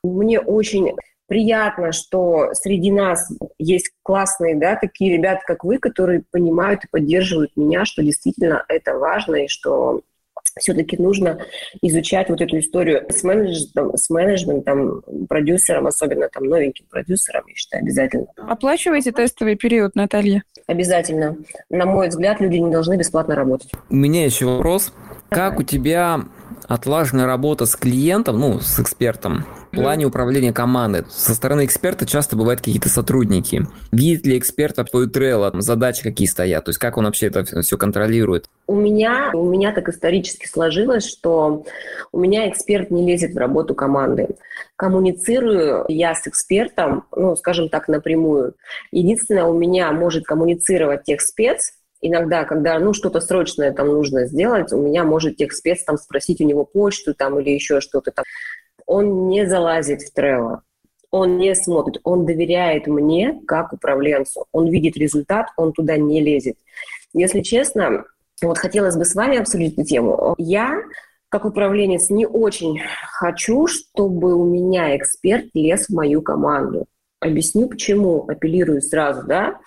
Мне 0.03 0.41
очень 0.41 0.97
приятно, 1.33 1.93
что 1.93 2.51
среди 2.53 2.93
нас 2.93 3.33
есть 3.59 3.91
классные, 4.03 4.55
да, 4.55 4.77
такие 4.77 5.17
ребята, 5.17 5.41
как 5.47 5.65
вы, 5.65 5.79
которые 5.79 6.25
понимают 6.31 6.85
и 6.85 6.89
поддерживают 6.91 7.53
меня, 7.57 7.87
что 7.87 8.03
действительно 8.03 8.63
это 8.69 8.99
важно 8.99 9.37
и 9.37 9.49
что 9.49 10.03
все-таки 10.61 10.99
нужно 10.99 11.39
изучать 11.81 12.29
вот 12.29 12.43
эту 12.43 12.59
историю 12.59 13.07
с 13.09 13.23
менеджментом, 13.23 13.97
с 13.97 14.11
менеджментом, 14.11 15.03
продюсером, 15.27 15.87
особенно 15.87 16.29
там 16.29 16.45
новеньким 16.45 16.85
продюсером, 16.91 17.45
я 17.49 17.55
считаю, 17.55 17.83
обязательно. 17.83 18.27
Оплачиваете 18.37 19.11
тестовый 19.13 19.57
период, 19.57 19.95
Наталья? 19.95 20.43
Обязательно. 20.67 21.39
На 21.71 21.87
мой 21.87 22.09
взгляд, 22.09 22.43
люди 22.43 22.59
не 22.59 22.71
должны 22.71 22.99
бесплатно 22.99 23.35
работать. 23.35 23.71
У 23.89 23.97
меня 23.97 24.27
еще 24.27 24.45
вопрос. 24.45 24.93
Как 25.31 25.59
у 25.59 25.63
тебя 25.63 26.21
отлаженная 26.69 27.27
работа 27.27 27.67
с 27.67 27.77
клиентом, 27.77 28.39
ну, 28.39 28.61
с 28.61 28.79
экспертом, 28.81 29.45
в 29.73 29.77
плане 29.77 30.07
управления 30.07 30.53
командой. 30.53 31.05
Со 31.11 31.35
стороны 31.35 31.65
эксперта 31.65 32.07
часто 32.07 32.37
бывают 32.37 32.61
какие-то 32.61 32.89
сотрудники. 32.89 33.67
Видит 33.91 34.27
ли 34.27 34.39
эксперт 34.39 34.77
твою 34.91 35.09
Trello, 35.09 35.61
задачи 35.61 36.03
какие 36.03 36.29
стоят? 36.29 36.65
То 36.65 36.71
есть 36.71 36.79
как 36.79 36.97
он 36.97 37.05
вообще 37.05 37.27
это 37.27 37.45
все 37.63 37.79
контролирует? 37.79 38.49
У 38.67 38.75
меня, 38.75 39.31
у 39.35 39.49
меня 39.49 39.73
так 39.73 39.89
исторически 39.89 40.47
сложилось, 40.47 41.07
что 41.07 41.65
у 42.13 42.21
меня 42.21 42.49
эксперт 42.49 42.91
не 42.91 43.07
лезет 43.07 43.35
в 43.35 43.39
работу 43.39 43.75
команды. 43.75 44.29
Коммуницирую 44.77 45.85
я 45.89 46.15
с 46.15 46.27
экспертом, 46.27 47.05
ну, 47.15 47.37
скажем 47.37 47.69
так, 47.69 47.89
напрямую. 47.89 48.55
Единственное, 48.91 49.45
у 49.45 49.57
меня 49.57 49.93
может 49.93 50.25
коммуницировать 50.25 51.05
тех 51.05 51.21
спец, 51.21 51.73
иногда, 52.03 52.45
когда, 52.45 52.79
ну, 52.79 52.93
что-то 52.93 53.21
срочное 53.21 53.73
там 53.73 53.89
нужно 53.89 54.27
сделать, 54.27 54.73
у 54.73 54.81
меня 54.81 55.05
может 55.05 55.37
техспец 55.37 55.83
там 55.85 55.97
спросить 55.97 56.41
у 56.41 56.45
него 56.45 56.65
почту 56.65 57.15
там 57.15 57.41
или 57.41 57.51
еще 57.51 57.81
что-то 57.81 58.11
там. 58.11 58.25
Он 58.87 59.29
не 59.29 59.47
залазит 59.47 60.03
в 60.03 60.17
Trello, 60.17 60.59
он 61.11 61.39
не 61.39 61.55
смотрит, 61.55 62.01
он 62.05 62.27
доверяет 62.27 62.87
мне 62.87 63.41
как 63.47 63.73
управленцу. 63.73 64.47
Он 64.51 64.69
видит 64.69 64.97
результат, 64.97 65.47
он 65.57 65.73
туда 65.73 65.97
не 65.97 66.21
лезет. 66.21 66.57
Если 67.13 67.41
честно, 67.41 68.05
вот 68.43 68.59
хотелось 68.59 68.97
бы 68.97 69.05
с 69.05 69.15
вами 69.15 69.39
обсудить 69.39 69.75
эту 69.75 69.85
тему. 69.85 70.35
Я 70.39 70.83
как 71.29 71.45
управленец 71.45 72.11
не 72.11 72.27
очень 72.27 72.81
хочу, 73.11 73.67
чтобы 73.67 74.35
у 74.35 74.45
меня 74.45 74.97
эксперт 74.97 75.47
лез 75.55 75.87
в 75.87 75.95
мою 75.95 76.21
команду. 76.23 76.87
Объясню 77.21 77.69
почему, 77.69 78.25
апеллирую 78.29 78.83
сразу, 78.83 79.27
да. 79.27 79.61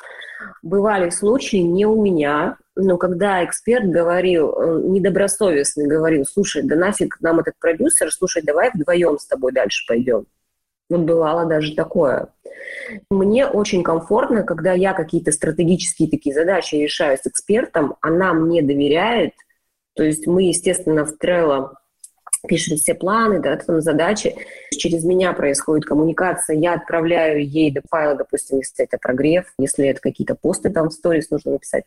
Бывали 0.61 1.09
случаи 1.09 1.57
не 1.57 1.85
у 1.85 2.01
меня, 2.01 2.57
но 2.75 2.97
когда 2.97 3.43
эксперт 3.45 3.89
говорил, 3.89 4.53
э, 4.53 4.81
недобросовестно 4.83 5.87
говорил, 5.87 6.25
слушай, 6.25 6.63
да 6.63 6.75
нафиг 6.75 7.17
нам 7.21 7.39
этот 7.39 7.53
продюсер, 7.59 8.11
слушай, 8.11 8.41
давай 8.41 8.71
вдвоем 8.73 9.17
с 9.17 9.25
тобой 9.25 9.53
дальше 9.53 9.85
пойдем. 9.87 10.25
Вот 10.89 11.01
бывало 11.01 11.45
даже 11.45 11.73
такое. 11.73 12.29
Мне 13.09 13.47
очень 13.47 13.83
комфортно, 13.83 14.43
когда 14.43 14.73
я 14.73 14.93
какие-то 14.93 15.31
стратегические 15.31 16.09
такие 16.09 16.33
задачи 16.35 16.75
решаю 16.75 17.17
с 17.17 17.25
экспертом, 17.25 17.95
она 18.01 18.33
мне 18.33 18.61
доверяет, 18.61 19.33
то 19.95 20.03
есть 20.03 20.27
мы, 20.27 20.43
естественно, 20.43 21.05
в 21.05 21.13
Trello 21.21 21.71
пишем 22.45 22.77
все 22.77 22.93
планы, 22.93 23.39
да, 23.39 23.55
там 23.57 23.81
задачи. 23.81 24.35
Через 24.71 25.03
меня 25.03 25.33
происходит 25.33 25.85
коммуникация, 25.85 26.55
я 26.55 26.73
отправляю 26.73 27.45
ей 27.45 27.71
до 27.71 27.81
файла, 27.89 28.15
допустим, 28.15 28.57
если 28.57 28.85
это 28.85 28.97
прогрев, 28.97 29.45
если 29.57 29.87
это 29.87 29.99
какие-то 30.01 30.35
посты 30.35 30.69
там 30.69 30.89
в 30.89 30.93
сторис 30.93 31.29
нужно 31.29 31.53
написать. 31.53 31.85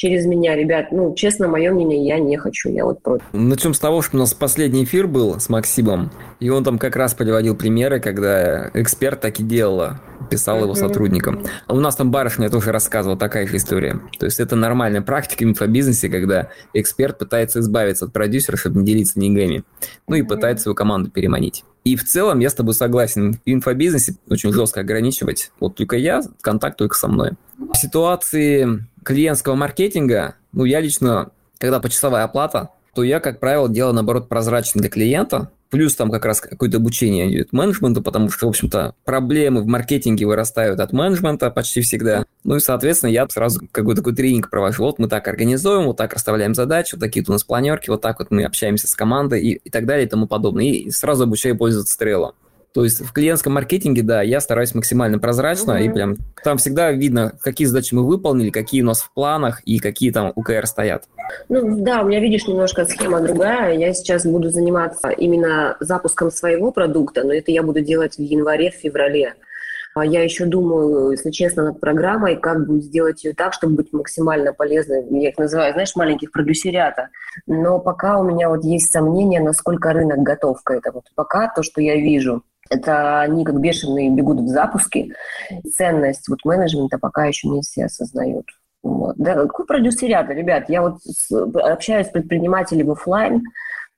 Через 0.00 0.26
меня, 0.26 0.54
ребят, 0.54 0.92
ну, 0.92 1.12
честно, 1.16 1.48
мое 1.48 1.72
мнение, 1.72 2.06
я 2.06 2.20
не 2.20 2.36
хочу, 2.36 2.70
я 2.70 2.84
вот 2.84 3.02
против. 3.02 3.24
Начнем 3.32 3.74
с 3.74 3.80
того, 3.80 4.00
что 4.00 4.16
у 4.16 4.20
нас 4.20 4.32
последний 4.32 4.84
эфир 4.84 5.08
был 5.08 5.40
с 5.40 5.48
Максимом, 5.48 6.12
и 6.38 6.48
он 6.50 6.62
там 6.62 6.78
как 6.78 6.94
раз 6.94 7.14
приводил 7.14 7.56
примеры, 7.56 7.98
когда 7.98 8.70
эксперт 8.74 9.20
так 9.20 9.40
и 9.40 9.42
делала 9.42 10.00
писал 10.30 10.62
его 10.62 10.76
сотрудникам. 10.76 11.44
А 11.66 11.74
у 11.74 11.80
нас 11.80 11.96
там 11.96 12.12
барышня 12.12 12.48
тоже 12.48 12.70
рассказывала 12.70 13.18
такая 13.18 13.48
же 13.48 13.56
история. 13.56 13.98
То 14.20 14.26
есть 14.26 14.38
это 14.38 14.54
нормальная 14.54 15.02
практика 15.02 15.42
в 15.42 15.48
инфобизнесе, 15.48 16.08
когда 16.08 16.50
эксперт 16.74 17.18
пытается 17.18 17.58
избавиться 17.58 18.04
от 18.04 18.12
продюсера, 18.12 18.56
чтобы 18.56 18.78
не 18.78 18.86
делиться 18.86 19.18
деньгами. 19.18 19.64
Ну 20.06 20.14
и 20.14 20.22
пытается 20.22 20.64
свою 20.64 20.76
команду 20.76 21.10
переманить. 21.10 21.64
И 21.88 21.96
в 21.96 22.04
целом 22.04 22.40
я 22.40 22.50
с 22.50 22.54
тобой 22.54 22.74
согласен. 22.74 23.32
В 23.32 23.38
инфобизнесе 23.46 24.14
очень 24.28 24.52
жестко 24.52 24.80
ограничивать. 24.80 25.52
Вот 25.58 25.76
только 25.76 25.96
я, 25.96 26.20
контакт 26.42 26.76
только 26.76 26.94
со 26.94 27.08
мной. 27.08 27.30
В 27.56 27.74
ситуации 27.78 28.84
клиентского 29.04 29.54
маркетинга, 29.54 30.34
ну 30.52 30.66
я 30.66 30.80
лично, 30.80 31.30
когда 31.56 31.80
почасовая 31.80 32.24
оплата, 32.24 32.68
то 32.94 33.02
я, 33.02 33.20
как 33.20 33.40
правило, 33.40 33.70
делаю, 33.70 33.94
наоборот, 33.94 34.28
прозрачно 34.28 34.82
для 34.82 34.90
клиента, 34.90 35.50
Плюс 35.70 35.94
там 35.94 36.10
как 36.10 36.24
раз 36.24 36.40
какое-то 36.40 36.78
обучение 36.78 37.30
идет 37.30 37.52
менеджменту, 37.52 38.02
потому 38.02 38.30
что, 38.30 38.46
в 38.46 38.48
общем-то, 38.48 38.94
проблемы 39.04 39.60
в 39.60 39.66
маркетинге 39.66 40.26
вырастают 40.26 40.80
от 40.80 40.92
менеджмента 40.92 41.50
почти 41.50 41.82
всегда. 41.82 42.24
Ну 42.44 42.56
и, 42.56 42.60
соответственно, 42.60 43.10
я 43.10 43.28
сразу 43.28 43.60
какой-то 43.70 44.00
такой 44.00 44.14
тренинг 44.14 44.48
провожу. 44.48 44.84
Вот 44.84 44.98
мы 44.98 45.08
так 45.08 45.28
организуем, 45.28 45.84
вот 45.84 45.98
так 45.98 46.14
расставляем 46.14 46.54
задачи, 46.54 46.94
вот 46.94 47.00
такие 47.00 47.24
у 47.28 47.32
нас 47.32 47.44
планерки, 47.44 47.90
вот 47.90 48.00
так 48.00 48.18
вот 48.18 48.30
мы 48.30 48.44
общаемся 48.44 48.88
с 48.88 48.94
командой 48.94 49.42
и, 49.42 49.54
и 49.56 49.70
так 49.70 49.84
далее 49.84 50.06
и 50.06 50.08
тому 50.08 50.26
подобное. 50.26 50.64
И 50.64 50.90
сразу 50.90 51.24
обучаю 51.24 51.56
пользоваться 51.56 52.02
Trello. 52.02 52.32
То 52.78 52.84
есть 52.84 53.04
в 53.04 53.12
клиентском 53.12 53.54
маркетинге, 53.54 54.02
да, 54.04 54.22
я 54.22 54.40
стараюсь 54.40 54.72
максимально 54.72 55.18
прозрачно, 55.18 55.72
mm-hmm. 55.72 55.84
и 55.84 55.88
прям 55.88 56.16
там 56.44 56.58
всегда 56.58 56.92
видно, 56.92 57.32
какие 57.42 57.66
задачи 57.66 57.92
мы 57.92 58.06
выполнили, 58.06 58.50
какие 58.50 58.82
у 58.82 58.84
нас 58.84 59.00
в 59.00 59.12
планах 59.12 59.60
и 59.62 59.80
какие 59.80 60.12
там 60.12 60.32
УКР 60.36 60.64
стоят. 60.64 61.02
Ну 61.48 61.82
да, 61.82 62.02
у 62.02 62.06
меня, 62.06 62.20
видишь, 62.20 62.46
немножко 62.46 62.84
схема 62.84 63.20
другая. 63.20 63.76
Я 63.76 63.92
сейчас 63.92 64.24
буду 64.24 64.50
заниматься 64.50 65.08
именно 65.08 65.76
запуском 65.80 66.30
своего 66.30 66.70
продукта, 66.70 67.24
но 67.24 67.32
это 67.32 67.50
я 67.50 67.64
буду 67.64 67.80
делать 67.80 68.16
в 68.16 68.22
январе, 68.22 68.70
в 68.70 68.74
феврале. 68.74 69.34
А 69.96 70.06
я 70.06 70.22
еще 70.22 70.44
думаю, 70.44 71.10
если 71.10 71.32
честно, 71.32 71.64
над 71.64 71.80
программой, 71.80 72.36
как 72.36 72.64
будет 72.64 72.84
сделать 72.84 73.24
ее 73.24 73.34
так, 73.34 73.54
чтобы 73.54 73.74
быть 73.74 73.92
максимально 73.92 74.52
полезной. 74.52 75.04
Я 75.10 75.30
их 75.30 75.38
называю, 75.38 75.72
знаешь, 75.72 75.96
маленьких 75.96 76.30
продюсерята. 76.30 77.08
Но 77.48 77.80
пока 77.80 78.20
у 78.20 78.22
меня 78.22 78.48
вот 78.48 78.62
есть 78.62 78.92
сомнения, 78.92 79.40
насколько 79.40 79.92
рынок 79.92 80.18
готов 80.18 80.62
к 80.62 80.70
этому. 80.70 81.02
Пока 81.16 81.52
то, 81.52 81.64
что 81.64 81.80
я 81.80 81.96
вижу, 81.96 82.44
это 82.70 83.20
они 83.20 83.44
как 83.44 83.60
бешеные 83.60 84.10
бегут 84.10 84.40
в 84.40 84.48
запуске. 84.48 85.14
Ценность 85.74 86.28
вот 86.28 86.38
менеджмента 86.44 86.98
пока 86.98 87.26
еще 87.26 87.48
не 87.48 87.60
все 87.62 87.86
осознают. 87.86 88.46
Вот. 88.82 89.16
Да, 89.16 89.34
какой 89.34 89.66
продюсерят, 89.66 90.28
ребят? 90.30 90.68
Я 90.68 90.82
вот 90.82 91.02
с, 91.02 91.30
общаюсь 91.32 92.06
с 92.06 92.10
предпринимателями 92.10 92.88
в 92.88 92.92
офлайн, 92.92 93.42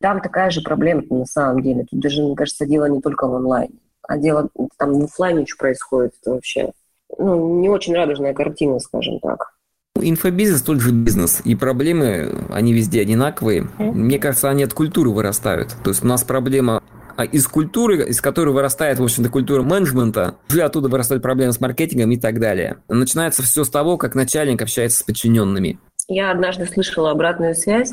там 0.01 0.21
такая 0.21 0.51
же 0.51 0.63
проблема 0.63 1.03
на 1.11 1.27
самом 1.27 1.63
деле. 1.63 1.85
Тут 1.89 2.01
даже, 2.01 2.23
мне 2.23 2.35
кажется, 2.35 2.67
дело 2.67 2.87
не 2.87 3.01
только 3.01 3.27
в 3.27 3.35
онлайне, 3.35 3.79
а 4.09 4.17
дело 4.17 4.49
там 4.79 4.95
в 4.95 5.05
офлайне 5.05 5.47
что 5.47 5.59
происходит. 5.59 6.15
Это 6.23 6.33
вообще 6.33 6.73
ну, 7.19 7.61
не 7.61 7.69
очень 7.69 7.95
радужная 7.95 8.33
картина, 8.33 8.79
скажем 8.79 9.21
так. 9.21 9.53
Инфобизнес 9.97 10.63
тот 10.63 10.81
же 10.81 10.93
бизнес, 10.93 11.43
и 11.45 11.55
проблемы, 11.55 12.47
они 12.51 12.73
везде 12.73 13.03
одинаковые. 13.03 13.69
Мне 13.79 14.19
кажется, 14.19 14.49
они 14.49 14.63
от 14.65 14.73
культуры 14.73 15.11
вырастают. 15.11 15.77
То 15.85 15.91
есть 15.91 16.03
у 16.03 16.07
нас 16.07 16.23
проблема 16.25 16.83
из 17.25 17.47
культуры, 17.47 18.09
из 18.09 18.21
которой 18.21 18.51
вырастает, 18.51 18.99
в 18.99 19.03
общем-то, 19.03 19.31
культура 19.31 19.63
менеджмента, 19.63 20.37
уже 20.49 20.63
оттуда 20.63 20.89
вырастают 20.89 21.23
проблемы 21.23 21.53
с 21.53 21.61
маркетингом 21.61 22.11
и 22.13 22.17
так 22.17 22.41
далее. 22.41 22.79
Начинается 22.89 23.43
все 23.43 23.65
с 23.65 23.71
того, 23.71 23.97
как 23.97 24.15
начальник 24.15 24.63
общается 24.63 24.99
с 24.99 25.03
подчиненными. 25.03 25.79
Я 26.09 26.31
однажды 26.31 26.67
слышала 26.67 27.11
обратную 27.11 27.55
связь, 27.55 27.93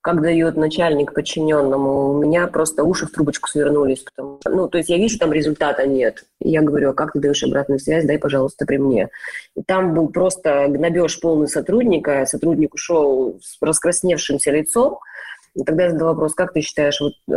как 0.00 0.22
дает 0.22 0.56
начальник 0.56 1.12
подчиненному, 1.12 2.10
у 2.10 2.22
меня 2.22 2.46
просто 2.46 2.84
уши 2.84 3.06
в 3.06 3.10
трубочку 3.10 3.48
свернулись. 3.48 4.04
Потому, 4.04 4.38
ну, 4.46 4.68
то 4.68 4.78
есть 4.78 4.88
я 4.90 4.96
вижу, 4.96 5.18
там 5.18 5.32
результата 5.32 5.86
нет. 5.86 6.24
Я 6.40 6.62
говорю, 6.62 6.90
а 6.90 6.94
как 6.94 7.12
ты 7.12 7.20
даешь 7.20 7.42
обратную 7.42 7.80
связь, 7.80 8.06
дай, 8.06 8.18
пожалуйста, 8.18 8.64
при 8.64 8.78
мне. 8.78 9.08
И 9.56 9.62
там 9.62 9.94
был 9.94 10.08
просто 10.08 10.66
гнобеж 10.68 11.20
полный 11.20 11.48
сотрудника, 11.48 12.24
сотрудник 12.26 12.74
ушел 12.74 13.38
с 13.42 13.58
раскрасневшимся 13.60 14.50
лицом, 14.52 14.98
и 15.58 15.64
тогда 15.64 15.84
я 15.84 15.90
задала 15.90 16.12
вопрос, 16.12 16.34
как 16.34 16.52
ты 16.52 16.60
считаешь, 16.60 17.00
вот, 17.00 17.14
э, 17.26 17.32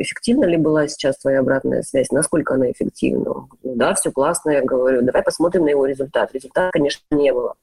эффективна 0.00 0.46
ли 0.46 0.56
была 0.56 0.88
сейчас 0.88 1.18
твоя 1.18 1.40
обратная 1.40 1.82
связь? 1.82 2.10
Насколько 2.10 2.54
она 2.54 2.70
эффективна? 2.70 3.24
Ну, 3.24 3.48
да, 3.62 3.94
все 3.94 4.10
классно, 4.10 4.50
я 4.50 4.62
говорю, 4.62 5.02
давай 5.02 5.22
посмотрим 5.22 5.64
на 5.64 5.68
его 5.68 5.84
результат. 5.84 6.32
Результата, 6.32 6.70
конечно, 6.72 7.02
не 7.10 7.34
было. 7.34 7.54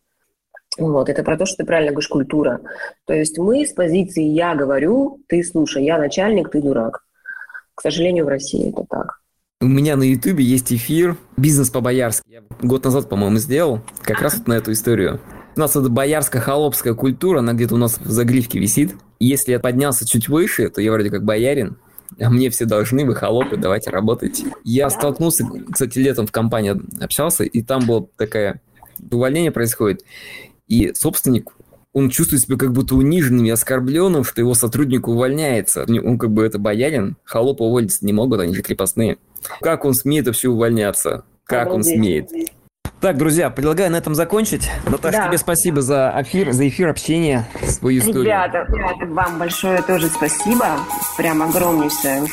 Вот, 0.77 1.09
это 1.09 1.23
про 1.23 1.35
то, 1.35 1.47
что 1.47 1.57
ты 1.57 1.65
правильно 1.65 1.91
говоришь, 1.91 2.09
культура. 2.09 2.61
То 3.05 3.13
есть 3.13 3.39
мы 3.39 3.65
с 3.65 3.73
позиции 3.73 4.23
«я 4.23 4.53
говорю», 4.53 5.19
«ты 5.27 5.43
слушай», 5.43 5.83
«я 5.83 5.97
начальник», 5.97 6.51
«ты 6.51 6.61
дурак». 6.61 7.03
К 7.73 7.81
сожалению, 7.81 8.25
в 8.25 8.27
России 8.27 8.69
это 8.69 8.85
так. 8.87 9.19
У 9.61 9.65
меня 9.65 9.95
на 9.95 10.03
Ютубе 10.03 10.43
есть 10.43 10.71
эфир 10.71 11.17
«Бизнес 11.37 11.71
по-боярски». 11.71 12.23
Я 12.27 12.43
год 12.61 12.83
назад, 12.83 13.09
по-моему, 13.09 13.37
сделал 13.37 13.81
как 14.03 14.21
раз 14.21 14.37
вот 14.37 14.47
на 14.47 14.53
эту 14.53 14.73
историю. 14.73 15.19
У 15.55 15.59
нас 15.59 15.75
эта 15.75 15.89
боярская 15.89 16.41
холопская 16.41 16.93
культура, 16.93 17.39
она 17.39 17.53
где-то 17.53 17.75
у 17.75 17.77
нас 17.77 17.99
в 17.99 18.09
загривке 18.09 18.59
висит. 18.59 18.95
Если 19.19 19.51
я 19.51 19.59
поднялся 19.59 20.07
чуть 20.07 20.27
выше, 20.27 20.69
то 20.69 20.81
я 20.81 20.91
вроде 20.91 21.11
как 21.11 21.23
боярин, 21.23 21.77
а 22.19 22.29
мне 22.29 22.49
все 22.49 22.65
должны, 22.65 23.05
вы 23.05 23.15
холопы, 23.15 23.57
давайте 23.57 23.91
работать. 23.91 24.43
Я 24.63 24.89
столкнулся, 24.89 25.47
кстати, 25.71 25.99
летом 25.99 26.25
в 26.25 26.31
компании 26.31 26.75
общался, 27.03 27.43
и 27.43 27.61
там 27.61 27.85
было 27.85 28.07
такое 28.17 28.61
увольнение 29.11 29.51
происходит, 29.51 30.03
и 30.67 30.93
собственник 30.95 31.51
он 31.93 32.09
чувствует 32.09 32.41
себя 32.41 32.57
как 32.57 32.71
будто 32.71 32.95
униженным 32.95 33.45
и 33.45 33.51
оскорбленным, 33.51 34.23
что 34.23 34.41
его 34.41 34.55
сотрудник 34.55 35.07
увольняется. 35.07 35.85
Он 35.87 36.17
как 36.17 36.31
бы 36.31 36.43
это 36.43 36.57
боярин, 36.57 37.17
холопы 37.23 37.63
уволиться 37.63 38.03
не 38.03 38.13
могут, 38.13 38.39
они 38.39 38.55
же 38.55 38.63
крепостные. 38.63 39.17
Как 39.61 39.85
он 39.85 39.93
смеет 39.93 40.25
вообще 40.25 40.49
увольняться? 40.49 41.23
Как 41.43 41.71
он 41.71 41.83
смеет? 41.83 42.31
Так, 43.03 43.17
друзья, 43.17 43.49
предлагаю 43.49 43.91
на 43.91 43.97
этом 43.97 44.15
закончить. 44.15 44.71
Наташа, 44.85 45.17
да. 45.17 45.27
тебе 45.27 45.37
спасибо 45.37 45.81
за 45.81 46.15
эфир, 46.21 46.53
за 46.53 46.69
эфир 46.69 46.87
общения, 46.87 47.45
свою 47.67 47.99
историю. 47.99 48.23
Ребята, 48.23 48.65
ребята, 48.69 49.05
вам 49.07 49.39
большое 49.39 49.81
тоже 49.81 50.07
спасибо. 50.07 50.79
Прям 51.17 51.43
огромнейшее. 51.43 52.23